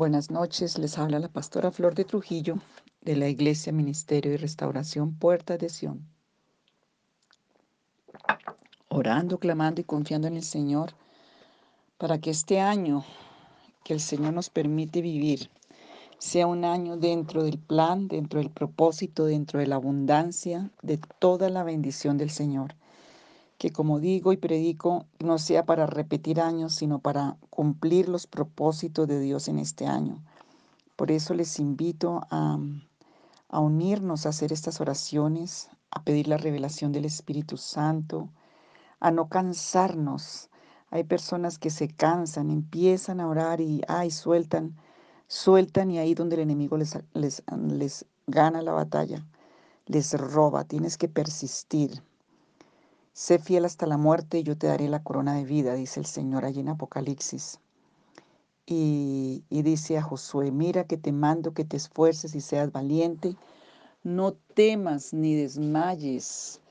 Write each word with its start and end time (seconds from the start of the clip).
Buenas 0.00 0.30
noches, 0.30 0.78
les 0.78 0.96
habla 0.96 1.18
la 1.18 1.28
pastora 1.28 1.70
Flor 1.70 1.94
de 1.94 2.06
Trujillo 2.06 2.56
de 3.02 3.16
la 3.16 3.28
Iglesia 3.28 3.70
Ministerio 3.70 4.32
y 4.32 4.38
Restauración 4.38 5.12
Puerta 5.12 5.58
de 5.58 5.68
Sion. 5.68 6.08
Orando, 8.88 9.36
clamando 9.36 9.82
y 9.82 9.84
confiando 9.84 10.26
en 10.26 10.36
el 10.36 10.42
Señor 10.42 10.94
para 11.98 12.18
que 12.18 12.30
este 12.30 12.60
año 12.60 13.04
que 13.84 13.92
el 13.92 14.00
Señor 14.00 14.32
nos 14.32 14.48
permite 14.48 15.02
vivir 15.02 15.50
sea 16.18 16.46
un 16.46 16.64
año 16.64 16.96
dentro 16.96 17.42
del 17.42 17.58
plan, 17.58 18.08
dentro 18.08 18.40
del 18.40 18.48
propósito, 18.48 19.26
dentro 19.26 19.60
de 19.60 19.66
la 19.66 19.76
abundancia, 19.76 20.70
de 20.80 20.98
toda 21.18 21.50
la 21.50 21.62
bendición 21.62 22.16
del 22.16 22.30
Señor 22.30 22.74
que 23.60 23.72
como 23.72 24.00
digo 24.00 24.32
y 24.32 24.38
predico, 24.38 25.04
no 25.18 25.36
sea 25.36 25.66
para 25.66 25.84
repetir 25.84 26.40
años, 26.40 26.74
sino 26.74 26.98
para 26.98 27.36
cumplir 27.50 28.08
los 28.08 28.26
propósitos 28.26 29.06
de 29.06 29.20
Dios 29.20 29.48
en 29.48 29.58
este 29.58 29.86
año. 29.86 30.24
Por 30.96 31.10
eso 31.10 31.34
les 31.34 31.58
invito 31.58 32.22
a, 32.30 32.58
a 33.50 33.60
unirnos 33.60 34.24
a 34.24 34.30
hacer 34.30 34.50
estas 34.50 34.80
oraciones, 34.80 35.68
a 35.90 36.02
pedir 36.02 36.26
la 36.26 36.38
revelación 36.38 36.90
del 36.90 37.04
Espíritu 37.04 37.58
Santo, 37.58 38.30
a 38.98 39.10
no 39.10 39.28
cansarnos. 39.28 40.48
Hay 40.90 41.04
personas 41.04 41.58
que 41.58 41.68
se 41.68 41.88
cansan, 41.88 42.50
empiezan 42.50 43.20
a 43.20 43.28
orar 43.28 43.60
y 43.60 43.82
ay, 43.88 44.10
sueltan, 44.10 44.74
sueltan 45.28 45.90
y 45.90 45.98
ahí 45.98 46.14
donde 46.14 46.36
el 46.36 46.42
enemigo 46.44 46.78
les, 46.78 46.96
les, 47.12 47.42
les 47.68 48.06
gana 48.26 48.62
la 48.62 48.72
batalla, 48.72 49.26
les 49.84 50.14
roba. 50.14 50.64
Tienes 50.64 50.96
que 50.96 51.10
persistir. 51.10 52.02
Sé 53.20 53.38
fiel 53.38 53.66
hasta 53.66 53.84
la 53.84 53.98
muerte 53.98 54.38
y 54.38 54.44
yo 54.44 54.56
te 54.56 54.66
daré 54.66 54.88
la 54.88 55.02
corona 55.02 55.34
de 55.34 55.44
vida, 55.44 55.74
dice 55.74 56.00
el 56.00 56.06
Señor 56.06 56.46
allí 56.46 56.60
en 56.60 56.70
Apocalipsis. 56.70 57.60
Y, 58.64 59.44
dice 59.50 59.98
a 59.98 60.02
Josué, 60.02 60.50
mira 60.50 60.84
que 60.84 60.96
te 60.96 61.12
mando 61.12 61.52
que 61.52 61.66
te 61.66 61.76
esfuerces 61.76 62.34
y 62.34 62.40
seas 62.40 62.72
valiente, 62.72 63.36
no 64.02 64.32
temas 64.32 65.12
ni 65.12 65.34
desmayes. 65.34 66.62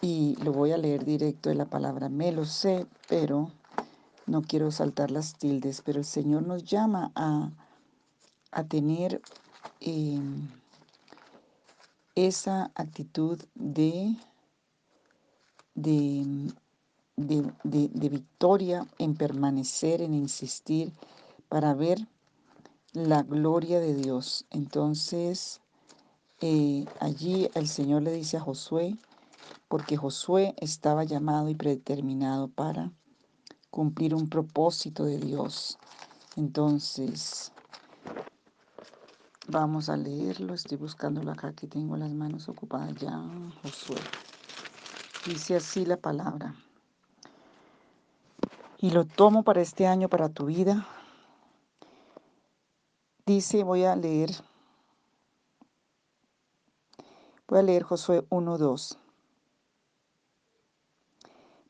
Y 0.00 0.36
lo 0.42 0.54
voy 0.54 0.72
a 0.72 0.78
leer 0.78 1.04
directo 1.04 1.50
de 1.50 1.56
la 1.56 1.66
palabra, 1.66 2.08
me 2.08 2.32
lo 2.32 2.46
sé, 2.46 2.86
pero 3.06 3.50
no 4.24 4.40
quiero 4.40 4.70
saltar 4.70 5.10
las 5.10 5.34
tildes, 5.34 5.82
pero 5.82 5.98
el 5.98 6.06
Señor 6.06 6.46
nos 6.46 6.64
llama 6.64 7.12
a, 7.14 7.50
a 8.52 8.64
tener 8.64 9.20
em, 9.80 10.48
esa 12.14 12.70
actitud 12.74 13.38
de 13.54 14.16
de, 15.78 16.48
de, 17.16 18.08
victoria 18.08 18.86
en 18.98 19.14
permanecer, 19.14 20.02
en 20.02 20.14
insistir, 20.14 20.92
para 21.48 21.74
ver 21.74 22.06
la 22.92 23.22
gloria 23.22 23.80
de 23.80 23.94
Dios. 23.94 24.44
Entonces, 24.50 25.60
eh, 26.40 26.84
allí 27.00 27.48
el 27.54 27.68
Señor 27.68 28.02
le 28.02 28.12
dice 28.12 28.36
a 28.36 28.40
Josué, 28.40 28.96
porque 29.68 29.96
Josué 29.96 30.54
estaba 30.58 31.04
llamado 31.04 31.48
y 31.48 31.54
predeterminado 31.54 32.48
para 32.48 32.92
cumplir 33.70 34.14
un 34.14 34.28
propósito 34.28 35.04
de 35.04 35.18
Dios. 35.18 35.78
Entonces, 36.36 37.52
vamos 39.48 39.88
a 39.88 39.96
leerlo. 39.96 40.54
Estoy 40.54 40.78
buscándolo 40.78 41.30
acá 41.30 41.52
que 41.52 41.66
tengo 41.66 41.96
las 41.96 42.12
manos 42.12 42.48
ocupadas 42.48 42.94
ya. 42.96 43.22
Josué. 43.62 43.96
Dice 45.28 45.56
así 45.56 45.84
la 45.84 45.98
palabra. 45.98 46.54
Y 48.78 48.92
lo 48.92 49.04
tomo 49.04 49.42
para 49.42 49.60
este 49.60 49.86
año, 49.86 50.08
para 50.08 50.30
tu 50.30 50.46
vida. 50.46 50.88
Dice, 53.26 53.62
voy 53.62 53.84
a 53.84 53.94
leer, 53.94 54.30
voy 57.46 57.58
a 57.58 57.62
leer 57.62 57.82
Josué 57.82 58.26
1.2. 58.30 58.96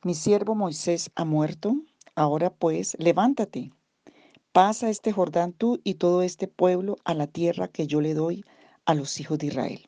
Mi 0.04 0.14
siervo 0.14 0.54
Moisés 0.54 1.10
ha 1.16 1.24
muerto, 1.24 1.74
ahora 2.14 2.50
pues, 2.50 2.96
levántate, 3.00 3.72
pasa 4.52 4.88
este 4.88 5.10
Jordán 5.10 5.52
tú 5.52 5.80
y 5.82 5.94
todo 5.94 6.22
este 6.22 6.46
pueblo 6.46 6.98
a 7.04 7.12
la 7.12 7.26
tierra 7.26 7.66
que 7.66 7.88
yo 7.88 8.00
le 8.00 8.14
doy 8.14 8.44
a 8.84 8.94
los 8.94 9.18
hijos 9.18 9.36
de 9.38 9.46
Israel. 9.48 9.87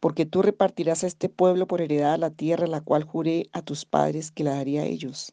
porque 0.00 0.26
tú 0.26 0.42
repartirás 0.42 1.04
a 1.04 1.06
este 1.06 1.28
pueblo 1.28 1.66
por 1.66 1.82
heredad 1.82 2.18
la 2.18 2.30
tierra 2.30 2.66
la 2.66 2.80
cual 2.80 3.04
juré 3.04 3.48
a 3.52 3.62
tus 3.62 3.84
padres 3.84 4.30
que 4.30 4.44
la 4.44 4.54
daría 4.54 4.82
a 4.82 4.86
ellos. 4.86 5.32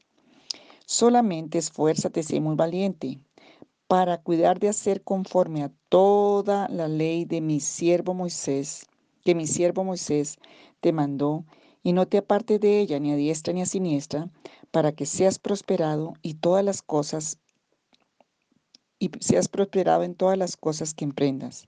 Solamente 0.86 1.58
esfuérzate, 1.58 2.24
sé 2.24 2.40
muy 2.40 2.56
valiente, 2.56 3.20
para 3.88 4.22
cuidar 4.22 4.60
de 4.60 4.70
hacer 4.70 5.02
conforme 5.02 5.64
a 5.64 5.72
toda 5.90 6.68
la 6.68 6.88
ley 6.88 7.26
de 7.26 7.42
mi 7.42 7.60
siervo 7.62 8.14
Moisés, 8.14 8.86
que 9.24 9.34
mi 9.34 9.48
siervo 9.48 9.84
Moisés 9.84 10.38
te 10.82 10.92
mandó, 10.92 11.46
y 11.84 11.94
no 11.94 12.06
te 12.06 12.18
apartes 12.18 12.60
de 12.60 12.80
ella 12.80 13.00
ni 13.00 13.14
a 13.14 13.16
diestra 13.16 13.54
ni 13.54 13.62
a 13.62 13.66
siniestra, 13.66 14.30
para 14.72 14.92
que 14.92 15.06
seas 15.06 15.40
prosperado 15.40 16.14
y 16.22 16.34
todas 16.34 16.64
las 16.64 16.82
cosas 16.82 17.40
y 19.00 19.12
seas 19.20 19.48
prosperado 19.48 20.04
en 20.04 20.16
todas 20.16 20.38
las 20.38 20.58
cosas 20.58 20.94
que 20.94 21.06
emprendas. 21.06 21.68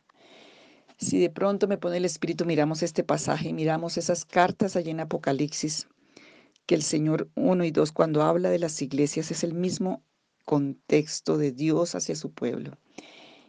Si 1.01 1.17
de 1.17 1.31
pronto 1.31 1.67
me 1.67 1.79
pone 1.79 1.97
el 1.97 2.05
Espíritu, 2.05 2.45
miramos 2.45 2.83
este 2.83 3.03
pasaje, 3.03 3.53
miramos 3.53 3.97
esas 3.97 4.23
cartas 4.23 4.75
allí 4.75 4.91
en 4.91 4.99
Apocalipsis, 4.99 5.87
que 6.67 6.75
el 6.75 6.83
Señor 6.83 7.27
1 7.35 7.65
y 7.65 7.71
2 7.71 7.91
cuando 7.91 8.21
habla 8.21 8.51
de 8.51 8.59
las 8.59 8.79
iglesias 8.83 9.31
es 9.31 9.43
el 9.43 9.55
mismo 9.55 10.03
contexto 10.45 11.39
de 11.39 11.51
Dios 11.51 11.95
hacia 11.95 12.15
su 12.15 12.31
pueblo. 12.31 12.77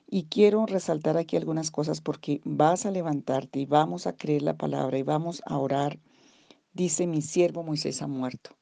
Y 0.07 0.25
quiero 0.25 0.65
resaltar 0.65 1.19
aquí 1.19 1.37
algunas 1.37 1.71
cosas 1.71 2.01
porque 2.01 2.41
vas 2.45 2.87
a 2.87 2.91
levantarte 2.91 3.59
y 3.59 3.67
vamos 3.67 4.07
a 4.07 4.17
creer 4.17 4.41
la 4.41 4.57
palabra 4.57 4.97
y 4.97 5.03
vamos 5.03 5.43
a 5.45 5.59
orar. 5.59 5.99
Dice 6.73 7.07
mi 7.07 7.21
siervo 7.21 7.63
Moisés 7.63 8.01
ha 8.01 8.07
muerto. 8.07 8.57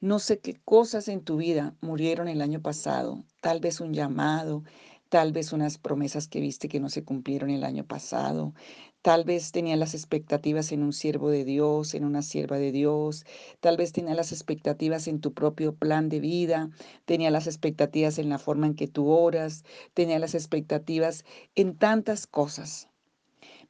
No 0.00 0.20
sé 0.20 0.38
qué 0.38 0.54
cosas 0.64 1.08
en 1.08 1.24
tu 1.24 1.38
vida 1.38 1.74
murieron 1.80 2.28
el 2.28 2.40
año 2.40 2.62
pasado, 2.62 3.24
tal 3.40 3.58
vez 3.58 3.80
un 3.80 3.92
llamado, 3.92 4.62
tal 5.08 5.32
vez 5.32 5.52
unas 5.52 5.78
promesas 5.78 6.28
que 6.28 6.40
viste 6.40 6.68
que 6.68 6.80
no 6.80 6.90
se 6.90 7.04
cumplieron 7.04 7.50
el 7.50 7.64
año 7.64 7.86
pasado, 7.86 8.54
tal 9.02 9.24
vez 9.24 9.52
tenías 9.52 9.78
las 9.78 9.94
expectativas 9.94 10.72
en 10.72 10.82
un 10.82 10.92
siervo 10.92 11.30
de 11.30 11.44
Dios, 11.44 11.94
en 11.94 12.04
una 12.04 12.22
sierva 12.22 12.58
de 12.58 12.72
Dios, 12.72 13.24
tal 13.60 13.76
vez 13.76 13.92
tenías 13.92 14.16
las 14.16 14.32
expectativas 14.32 15.08
en 15.08 15.20
tu 15.20 15.32
propio 15.32 15.74
plan 15.74 16.08
de 16.08 16.20
vida, 16.20 16.70
tenía 17.04 17.30
las 17.30 17.46
expectativas 17.46 18.18
en 18.18 18.28
la 18.28 18.38
forma 18.38 18.66
en 18.66 18.74
que 18.74 18.88
tú 18.88 19.08
oras, 19.08 19.64
tenía 19.94 20.18
las 20.18 20.34
expectativas 20.34 21.24
en 21.54 21.76
tantas 21.76 22.26
cosas. 22.26 22.88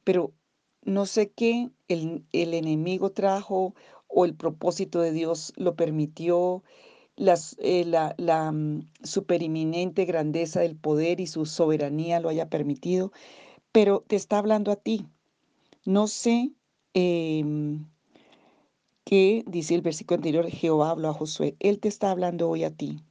Pero 0.03 0.33
no 0.83 1.05
sé 1.05 1.31
qué 1.31 1.69
el, 1.87 2.25
el 2.31 2.53
enemigo 2.53 3.11
trajo 3.11 3.75
o 4.07 4.25
el 4.25 4.35
propósito 4.35 5.01
de 5.01 5.11
Dios 5.11 5.53
lo 5.55 5.75
permitió 5.75 6.63
eh, 7.59 7.83
la, 7.85 8.15
la, 8.17 8.51
mm, 8.51 8.89
superiminente 9.03 10.05
grandeza 10.05 10.61
del 10.61 10.75
poder 10.77 11.19
y 11.19 11.27
su 11.27 11.45
soberanía 11.45 12.19
lo 12.19 12.29
haya 12.29 12.49
permitido, 12.49 13.11
pero 13.71 14.03
te 14.07 14.15
está 14.15 14.37
hablando 14.37 14.71
a 14.71 14.77
ti. 14.77 15.05
No 15.85 16.07
sé 16.07 16.51
em, 16.93 17.85
qué, 19.03 19.43
dice 19.47 19.75
el 19.75 19.81
versículo 19.81 20.17
anterior, 20.17 20.49
Jehová 20.49 20.91
habló 20.91 21.09
a 21.09 21.13
Josué, 21.13 21.55
Él 21.59 21.79
te 21.79 21.89
está 21.89 22.11
hablando 22.11 22.49
hoy 22.49 22.63
a 22.63 22.71
ti. 22.71 23.03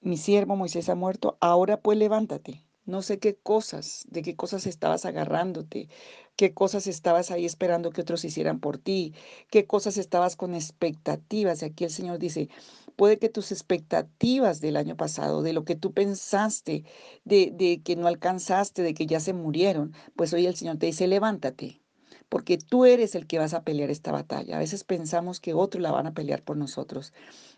Mi 0.00 0.16
siervo 0.16 0.56
Moisés 0.56 0.88
ha 0.88 0.94
muerto, 0.94 1.36
ahora 1.40 1.80
pues 1.80 1.98
levántate, 1.98 2.64
No 2.90 3.02
sé 3.02 3.20
qué 3.20 3.36
cosas, 3.36 4.04
de 4.08 4.22
qué 4.22 4.34
cosas 4.34 4.66
estabas 4.66 5.04
agarrándote, 5.04 5.88
qué 6.34 6.52
cosas 6.54 6.88
estabas 6.88 7.30
ahí 7.30 7.46
esperando 7.46 7.90
que 7.90 8.00
otros 8.00 8.24
hicieran 8.24 8.58
por 8.58 8.78
ti, 8.78 9.14
qué 9.50 9.64
cosas 9.66 9.96
estabas 9.96 10.34
con 10.36 10.54
expectativas. 10.54 11.62
Y 11.62 11.66
aquí 11.66 11.84
el 11.84 11.90
Señor 11.90 12.18
dice, 12.18 12.48
puede 12.96 13.18
que 13.18 13.28
tus 13.28 13.52
expectativas 13.52 14.60
del 14.60 14.76
año 14.76 14.96
pasado, 14.96 15.42
de 15.42 15.52
lo 15.52 15.64
que 15.64 15.76
tú 15.76 15.92
pensaste, 15.92 16.84
de, 17.24 17.52
de 17.54 17.80
que 17.82 17.94
no 17.94 18.08
alcanzaste, 18.08 18.82
de 18.82 18.92
que 18.94 19.06
ya 19.06 19.20
se 19.20 19.34
murieron, 19.34 19.94
pues 20.16 20.32
hoy 20.32 20.46
el 20.46 20.56
Señor 20.56 20.78
te 20.78 20.86
dice, 20.86 21.06
levántate, 21.06 21.80
porque 22.28 22.58
tú 22.58 22.86
eres 22.86 23.14
el 23.14 23.26
que 23.28 23.38
vas 23.38 23.54
a 23.54 23.62
pelear 23.64 23.90
esta 23.90 24.10
batalla. 24.12 24.56
A 24.56 24.60
veces 24.60 24.82
pensamos 24.84 25.38
que 25.40 25.54
otros 25.54 25.80
la 25.82 25.92
van 25.92 26.08
a 26.08 26.14
pelear 26.14 26.42
por 26.42 26.56
nosotros, 26.56 27.12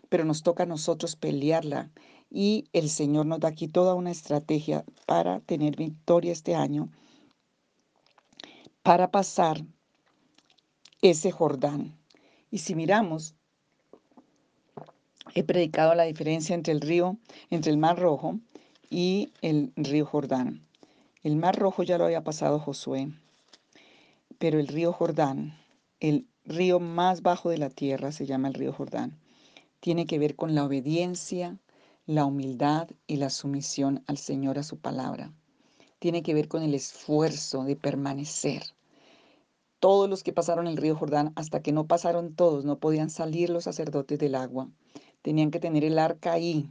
pero 0.09 0.25
nos 0.25 0.43
toca 0.43 0.63
a 0.63 0.67
nosotros 0.67 1.15
pelearla. 1.15 1.91
Y 2.35 2.67
el 2.73 2.89
Señor 2.89 3.27
nos 3.27 3.39
da 3.39 3.49
aquí 3.49 3.67
toda 3.67 3.93
una 3.93 4.09
estrategia 4.09 4.83
para 5.05 5.39
tener 5.41 5.75
victoria 5.75 6.31
este 6.31 6.55
año, 6.55 6.89
para 8.81 9.11
pasar 9.11 9.63
ese 11.03 11.31
Jordán. 11.31 11.95
Y 12.49 12.57
si 12.57 12.73
miramos, 12.73 13.35
he 15.35 15.43
predicado 15.43 15.93
la 15.93 16.05
diferencia 16.05 16.55
entre 16.55 16.73
el 16.73 16.81
río, 16.81 17.17
entre 17.51 17.71
el 17.71 17.77
Mar 17.77 17.99
Rojo 17.99 18.39
y 18.89 19.31
el 19.43 19.71
río 19.75 20.07
Jordán. 20.07 20.65
El 21.21 21.35
Mar 21.35 21.55
Rojo 21.55 21.83
ya 21.83 21.99
lo 21.99 22.05
había 22.05 22.23
pasado 22.23 22.59
Josué, 22.59 23.11
pero 24.39 24.59
el 24.59 24.67
río 24.67 24.91
Jordán, 24.91 25.55
el 25.99 26.25
río 26.45 26.79
más 26.79 27.21
bajo 27.21 27.51
de 27.51 27.59
la 27.59 27.69
tierra, 27.69 28.11
se 28.11 28.25
llama 28.25 28.47
el 28.47 28.55
río 28.55 28.73
Jordán, 28.73 29.19
tiene 29.79 30.07
que 30.07 30.17
ver 30.17 30.35
con 30.35 30.55
la 30.55 30.65
obediencia, 30.65 31.59
la 32.05 32.25
humildad 32.25 32.89
y 33.07 33.15
la 33.17 33.29
sumisión 33.29 34.03
al 34.07 34.17
Señor, 34.17 34.59
a 34.59 34.63
su 34.63 34.77
palabra. 34.77 35.31
Tiene 35.99 36.21
que 36.21 36.33
ver 36.33 36.47
con 36.49 36.61
el 36.63 36.73
esfuerzo 36.73 37.63
de 37.63 37.75
permanecer. 37.77 38.63
Todos 39.79 40.09
los 40.09 40.23
que 40.23 40.33
pasaron 40.33 40.67
el 40.67 40.77
río 40.77 40.95
Jordán, 40.95 41.31
hasta 41.35 41.61
que 41.61 41.71
no 41.71 41.87
pasaron 41.87 42.35
todos, 42.35 42.65
no 42.65 42.79
podían 42.79 43.09
salir 43.09 43.49
los 43.49 43.65
sacerdotes 43.65 44.19
del 44.19 44.35
agua. 44.35 44.69
Tenían 45.21 45.51
que 45.51 45.59
tener 45.59 45.85
el 45.85 45.97
arca 45.97 46.33
ahí 46.33 46.69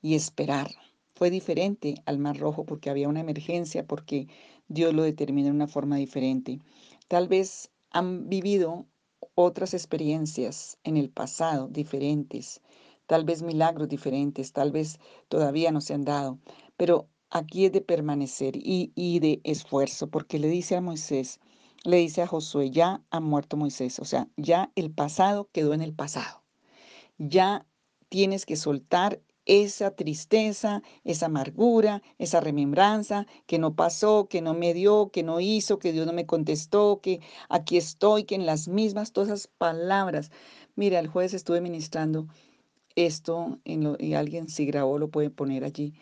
y 0.00 0.14
esperar. 0.14 0.68
Fue 1.14 1.30
diferente 1.30 1.96
al 2.06 2.18
Mar 2.18 2.38
Rojo 2.38 2.64
porque 2.64 2.90
había 2.90 3.08
una 3.08 3.20
emergencia, 3.20 3.84
porque 3.84 4.28
Dios 4.68 4.94
lo 4.94 5.02
determinó 5.02 5.46
de 5.46 5.54
una 5.54 5.66
forma 5.66 5.96
diferente. 5.96 6.60
Tal 7.08 7.26
vez 7.26 7.70
han 7.90 8.28
vivido 8.28 8.86
otras 9.34 9.74
experiencias 9.74 10.78
en 10.84 10.96
el 10.96 11.10
pasado 11.10 11.68
diferentes, 11.68 12.60
tal 13.08 13.24
vez 13.24 13.42
milagros 13.42 13.88
diferentes, 13.88 14.52
tal 14.52 14.70
vez 14.70 15.00
todavía 15.28 15.72
no 15.72 15.80
se 15.80 15.94
han 15.94 16.04
dado, 16.04 16.38
pero 16.76 17.08
aquí 17.30 17.64
es 17.64 17.72
de 17.72 17.80
permanecer 17.80 18.52
y, 18.54 19.18
de 19.20 19.40
esfuerzo, 19.44 20.08
porque 20.08 20.38
le 20.38 20.48
dice 20.48 20.76
a 20.76 20.82
Moisés, 20.82 21.40
le 21.84 21.96
dice 21.96 22.20
a 22.22 22.26
Josué, 22.26 22.70
ya 22.70 23.02
ha 23.10 23.20
muerto 23.20 23.56
Moisés, 23.56 23.98
o 23.98 24.04
sea, 24.04 24.28
ya 24.36 24.70
el 24.76 24.90
pasado 24.90 25.48
quedó 25.52 25.72
en 25.72 25.80
el 25.80 25.94
pasado, 25.94 26.44
ya 27.16 27.66
tienes 28.10 28.44
que 28.44 28.56
soltar 28.56 29.22
esa 29.46 29.92
tristeza, 29.92 30.82
esa 31.04 31.26
amargura, 31.26 32.02
esa 32.18 32.40
remembranza 32.40 33.26
que 33.46 33.58
no 33.58 33.74
pasó, 33.74 34.28
que 34.28 34.42
no 34.42 34.52
me 34.52 34.74
dio, 34.74 35.10
que 35.10 35.22
no 35.22 35.40
hizo, 35.40 35.78
que 35.78 35.92
Dios 35.92 36.06
no 36.06 36.12
me 36.12 36.26
contestó, 36.26 37.00
que 37.00 37.20
aquí 37.48 37.78
estoy, 37.78 38.24
que 38.24 38.34
en 38.34 38.44
las 38.44 38.68
mismas, 38.68 39.12
todas 39.12 39.30
esas 39.30 39.46
palabras. 39.46 40.30
Mira, 40.76 40.98
el 40.98 41.08
jueves 41.08 41.32
estuve 41.32 41.62
ministrando 41.62 42.28
esto 43.06 43.60
y 43.64 44.14
alguien 44.14 44.48
si 44.48 44.66
grabó 44.66 44.98
lo 44.98 45.08
puede 45.08 45.30
poner 45.30 45.64
allí. 45.64 45.94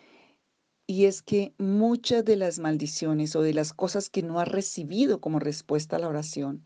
Y 0.87 1.07
es 1.07 1.21
que 1.21 1.53
muchas 1.59 2.25
de 2.25 2.37
las 2.37 2.59
maldiciones 2.59 3.35
o 3.37 3.43
de 3.43 3.53
las 3.53 3.73
cosas 3.73 4.09
que 4.09 4.23
no 4.23 4.41
has 4.41 4.49
recibido 4.49 5.21
como 5.21 5.39
respuesta 5.39 5.97
a 5.97 5.99
la 5.99 6.09
oración 6.09 6.65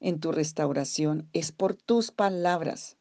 en 0.00 0.18
tu 0.18 0.32
restauración 0.32 1.28
es 1.32 1.52
por 1.52 1.74
tus 1.74 2.10
palabras. 2.10 2.96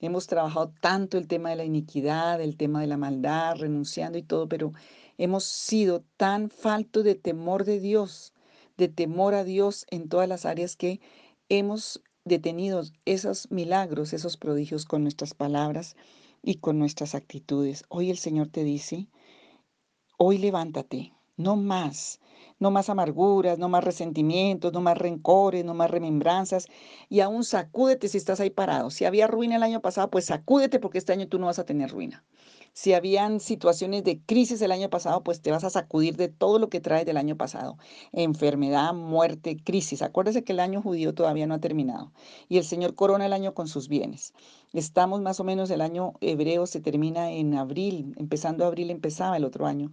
Hemos 0.00 0.26
trabajado 0.26 0.72
tanto 0.80 1.16
el 1.16 1.28
tema 1.28 1.50
de 1.50 1.56
la 1.56 1.64
iniquidad, 1.64 2.40
el 2.40 2.56
tema 2.56 2.80
de 2.80 2.86
la 2.86 2.96
maldad, 2.96 3.56
renunciando 3.56 4.18
y 4.18 4.22
todo, 4.22 4.48
pero 4.48 4.72
hemos 5.16 5.44
sido 5.44 6.02
tan 6.16 6.50
falto 6.50 7.02
de 7.02 7.14
temor 7.14 7.64
de 7.64 7.80
Dios, 7.80 8.32
de 8.76 8.88
temor 8.88 9.34
a 9.34 9.44
Dios 9.44 9.86
en 9.90 10.08
todas 10.08 10.28
las 10.28 10.44
áreas 10.44 10.74
que 10.74 11.00
hemos 11.48 12.02
detenidos 12.24 12.92
esos 13.04 13.50
milagros, 13.50 14.12
esos 14.12 14.36
prodigios 14.36 14.84
con 14.84 15.02
nuestras 15.02 15.34
palabras 15.34 15.96
y 16.42 16.56
con 16.56 16.78
nuestras 16.78 17.14
actitudes. 17.14 17.84
Hoy 17.88 18.10
el 18.10 18.18
Señor 18.18 18.48
te 18.48 18.64
dice, 18.64 19.08
hoy 20.18 20.38
levántate, 20.38 21.12
no 21.36 21.56
más, 21.56 22.20
no 22.60 22.70
más 22.70 22.88
amarguras, 22.90 23.58
no 23.58 23.68
más 23.68 23.82
resentimientos, 23.82 24.72
no 24.72 24.80
más 24.80 24.96
rencores, 24.98 25.64
no 25.64 25.74
más 25.74 25.90
remembranzas 25.90 26.68
y 27.08 27.20
aún 27.20 27.42
sacúdete 27.44 28.08
si 28.08 28.18
estás 28.18 28.38
ahí 28.40 28.50
parado. 28.50 28.90
Si 28.90 29.04
había 29.04 29.26
ruina 29.26 29.56
el 29.56 29.62
año 29.64 29.80
pasado, 29.80 30.10
pues 30.10 30.26
sacúdete 30.26 30.78
porque 30.78 30.98
este 30.98 31.12
año 31.12 31.26
tú 31.28 31.38
no 31.38 31.46
vas 31.46 31.58
a 31.58 31.64
tener 31.64 31.90
ruina. 31.90 32.24
Si 32.72 32.94
habían 32.94 33.40
situaciones 33.40 34.04
de 34.04 34.20
crisis 34.24 34.62
el 34.62 34.70
año 34.70 34.88
pasado, 34.90 35.24
pues 35.24 35.42
te 35.42 35.50
vas 35.50 35.64
a 35.64 35.70
sacudir 35.70 36.16
de 36.16 36.28
todo 36.28 36.58
lo 36.58 36.68
que 36.68 36.80
traes 36.80 37.04
del 37.04 37.16
año 37.16 37.36
pasado. 37.36 37.78
Enfermedad, 38.12 38.94
muerte, 38.94 39.56
crisis. 39.62 40.02
Acuérdese 40.02 40.44
que 40.44 40.52
el 40.52 40.60
año 40.60 40.80
judío 40.80 41.12
todavía 41.14 41.46
no 41.46 41.54
ha 41.54 41.60
terminado 41.60 42.12
y 42.48 42.58
el 42.58 42.64
Señor 42.64 42.94
corona 42.94 43.26
el 43.26 43.32
año 43.32 43.54
con 43.54 43.66
sus 43.68 43.88
bienes. 43.88 44.34
Estamos 44.72 45.20
más 45.20 45.40
o 45.40 45.44
menos, 45.44 45.70
el 45.70 45.80
año 45.80 46.12
hebreo 46.20 46.66
se 46.66 46.80
termina 46.80 47.32
en 47.32 47.54
abril, 47.54 48.14
empezando 48.18 48.64
abril 48.64 48.90
empezaba 48.90 49.36
el 49.36 49.44
otro 49.44 49.66
año. 49.66 49.90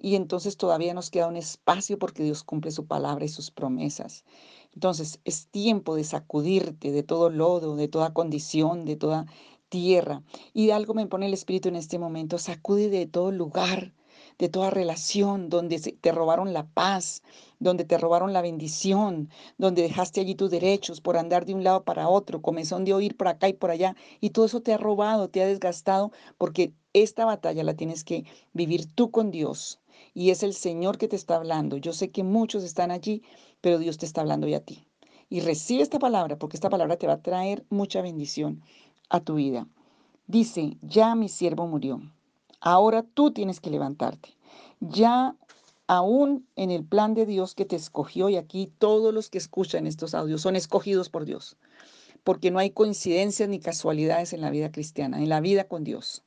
Y 0.00 0.14
entonces 0.14 0.56
todavía 0.56 0.94
nos 0.94 1.10
queda 1.10 1.26
un 1.26 1.36
espacio 1.36 1.98
porque 1.98 2.22
Dios 2.22 2.44
cumple 2.44 2.70
su 2.70 2.86
palabra 2.86 3.24
y 3.24 3.28
sus 3.28 3.50
promesas. 3.50 4.24
Entonces 4.72 5.20
es 5.24 5.48
tiempo 5.48 5.96
de 5.96 6.04
sacudirte 6.04 6.92
de 6.92 7.02
todo 7.02 7.30
lodo, 7.30 7.74
de 7.74 7.88
toda 7.88 8.14
condición, 8.14 8.84
de 8.84 8.96
toda 8.96 9.26
tierra. 9.68 10.22
Y 10.54 10.70
algo 10.70 10.94
me 10.94 11.06
pone 11.06 11.26
el 11.26 11.34
Espíritu 11.34 11.68
en 11.68 11.76
este 11.76 11.98
momento, 11.98 12.38
sacude 12.38 12.88
de 12.88 13.06
todo 13.06 13.32
lugar, 13.32 13.92
de 14.38 14.48
toda 14.48 14.70
relación 14.70 15.48
donde 15.48 15.80
te 15.80 16.12
robaron 16.12 16.52
la 16.52 16.66
paz, 16.66 17.22
donde 17.58 17.84
te 17.84 17.98
robaron 17.98 18.32
la 18.32 18.42
bendición, 18.42 19.30
donde 19.58 19.82
dejaste 19.82 20.20
allí 20.20 20.34
tus 20.36 20.50
derechos 20.50 21.00
por 21.00 21.16
andar 21.16 21.44
de 21.44 21.54
un 21.54 21.64
lado 21.64 21.82
para 21.82 22.08
otro, 22.08 22.40
comenzó 22.40 22.78
de 22.78 22.94
oír 22.94 23.16
por 23.16 23.28
acá 23.28 23.48
y 23.48 23.54
por 23.54 23.70
allá, 23.70 23.96
y 24.20 24.30
todo 24.30 24.46
eso 24.46 24.60
te 24.60 24.72
ha 24.72 24.78
robado, 24.78 25.28
te 25.28 25.42
ha 25.42 25.46
desgastado, 25.46 26.12
porque 26.38 26.72
esta 26.92 27.24
batalla 27.24 27.64
la 27.64 27.74
tienes 27.74 28.04
que 28.04 28.24
vivir 28.52 28.86
tú 28.86 29.10
con 29.10 29.30
Dios. 29.30 29.80
Y 30.18 30.30
es 30.30 30.42
el 30.42 30.52
Señor 30.52 30.98
que 30.98 31.06
te 31.06 31.14
está 31.14 31.36
hablando. 31.36 31.76
Yo 31.76 31.92
sé 31.92 32.10
que 32.10 32.24
muchos 32.24 32.64
están 32.64 32.90
allí, 32.90 33.22
pero 33.60 33.78
Dios 33.78 33.98
te 33.98 34.04
está 34.04 34.22
hablando 34.22 34.48
ya 34.48 34.56
a 34.56 34.62
ti. 34.62 34.84
Y 35.30 35.42
recibe 35.42 35.80
esta 35.80 36.00
palabra, 36.00 36.36
porque 36.36 36.56
esta 36.56 36.68
palabra 36.68 36.96
te 36.96 37.06
va 37.06 37.12
a 37.12 37.22
traer 37.22 37.64
mucha 37.70 38.02
bendición 38.02 38.60
a 39.10 39.20
tu 39.20 39.36
vida. 39.36 39.68
Dice, 40.26 40.76
ya 40.82 41.14
mi 41.14 41.28
siervo 41.28 41.68
murió. 41.68 42.02
Ahora 42.60 43.04
tú 43.04 43.30
tienes 43.30 43.60
que 43.60 43.70
levantarte. 43.70 44.30
Ya 44.80 45.36
aún 45.86 46.48
en 46.56 46.72
el 46.72 46.84
plan 46.84 47.14
de 47.14 47.24
Dios 47.24 47.54
que 47.54 47.64
te 47.64 47.76
escogió, 47.76 48.28
y 48.28 48.38
aquí 48.38 48.72
todos 48.80 49.14
los 49.14 49.30
que 49.30 49.38
escuchan 49.38 49.86
estos 49.86 50.14
audios 50.14 50.40
son 50.40 50.56
escogidos 50.56 51.10
por 51.10 51.26
Dios, 51.26 51.56
porque 52.24 52.50
no 52.50 52.58
hay 52.58 52.70
coincidencias 52.70 53.48
ni 53.48 53.60
casualidades 53.60 54.32
en 54.32 54.40
la 54.40 54.50
vida 54.50 54.72
cristiana, 54.72 55.18
en 55.18 55.28
la 55.28 55.40
vida 55.40 55.68
con 55.68 55.84
Dios, 55.84 56.24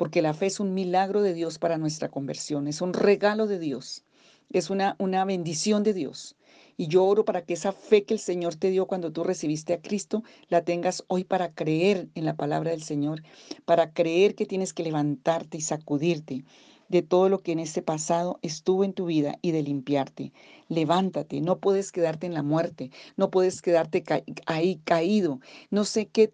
porque 0.00 0.22
la 0.22 0.32
fe 0.32 0.46
es 0.46 0.60
un 0.60 0.72
milagro 0.72 1.20
de 1.20 1.34
Dios 1.34 1.58
para 1.58 1.76
nuestra 1.76 2.08
conversión, 2.08 2.68
es 2.68 2.80
un 2.80 2.94
regalo 2.94 3.46
de 3.46 3.58
Dios, 3.58 4.02
es 4.48 4.70
una, 4.70 4.96
una 4.98 5.26
bendición 5.26 5.82
de 5.82 5.92
Dios. 5.92 6.36
Y 6.78 6.86
yo 6.86 7.04
oro 7.04 7.26
para 7.26 7.44
que 7.44 7.52
esa 7.52 7.72
fe 7.72 8.04
que 8.04 8.14
el 8.14 8.18
Señor 8.18 8.54
te 8.54 8.70
dio 8.70 8.86
cuando 8.86 9.12
tú 9.12 9.24
recibiste 9.24 9.74
a 9.74 9.82
Cristo, 9.82 10.22
la 10.48 10.64
tengas 10.64 11.04
hoy 11.08 11.24
para 11.24 11.52
creer 11.52 12.08
en 12.14 12.24
la 12.24 12.34
palabra 12.34 12.70
del 12.70 12.82
Señor, 12.82 13.22
para 13.66 13.92
creer 13.92 14.34
que 14.34 14.46
tienes 14.46 14.72
que 14.72 14.84
levantarte 14.84 15.58
y 15.58 15.60
sacudirte 15.60 16.44
de 16.88 17.02
todo 17.02 17.28
lo 17.28 17.42
que 17.42 17.52
en 17.52 17.58
este 17.58 17.82
pasado 17.82 18.38
estuvo 18.40 18.84
en 18.84 18.94
tu 18.94 19.04
vida 19.04 19.38
y 19.42 19.50
de 19.50 19.62
limpiarte. 19.62 20.32
Levántate, 20.68 21.42
no 21.42 21.58
puedes 21.58 21.92
quedarte 21.92 22.26
en 22.26 22.32
la 22.32 22.42
muerte, 22.42 22.90
no 23.18 23.30
puedes 23.30 23.60
quedarte 23.60 24.02
ahí 24.46 24.80
caído. 24.82 25.40
No 25.70 25.84
sé 25.84 26.08
qué 26.08 26.32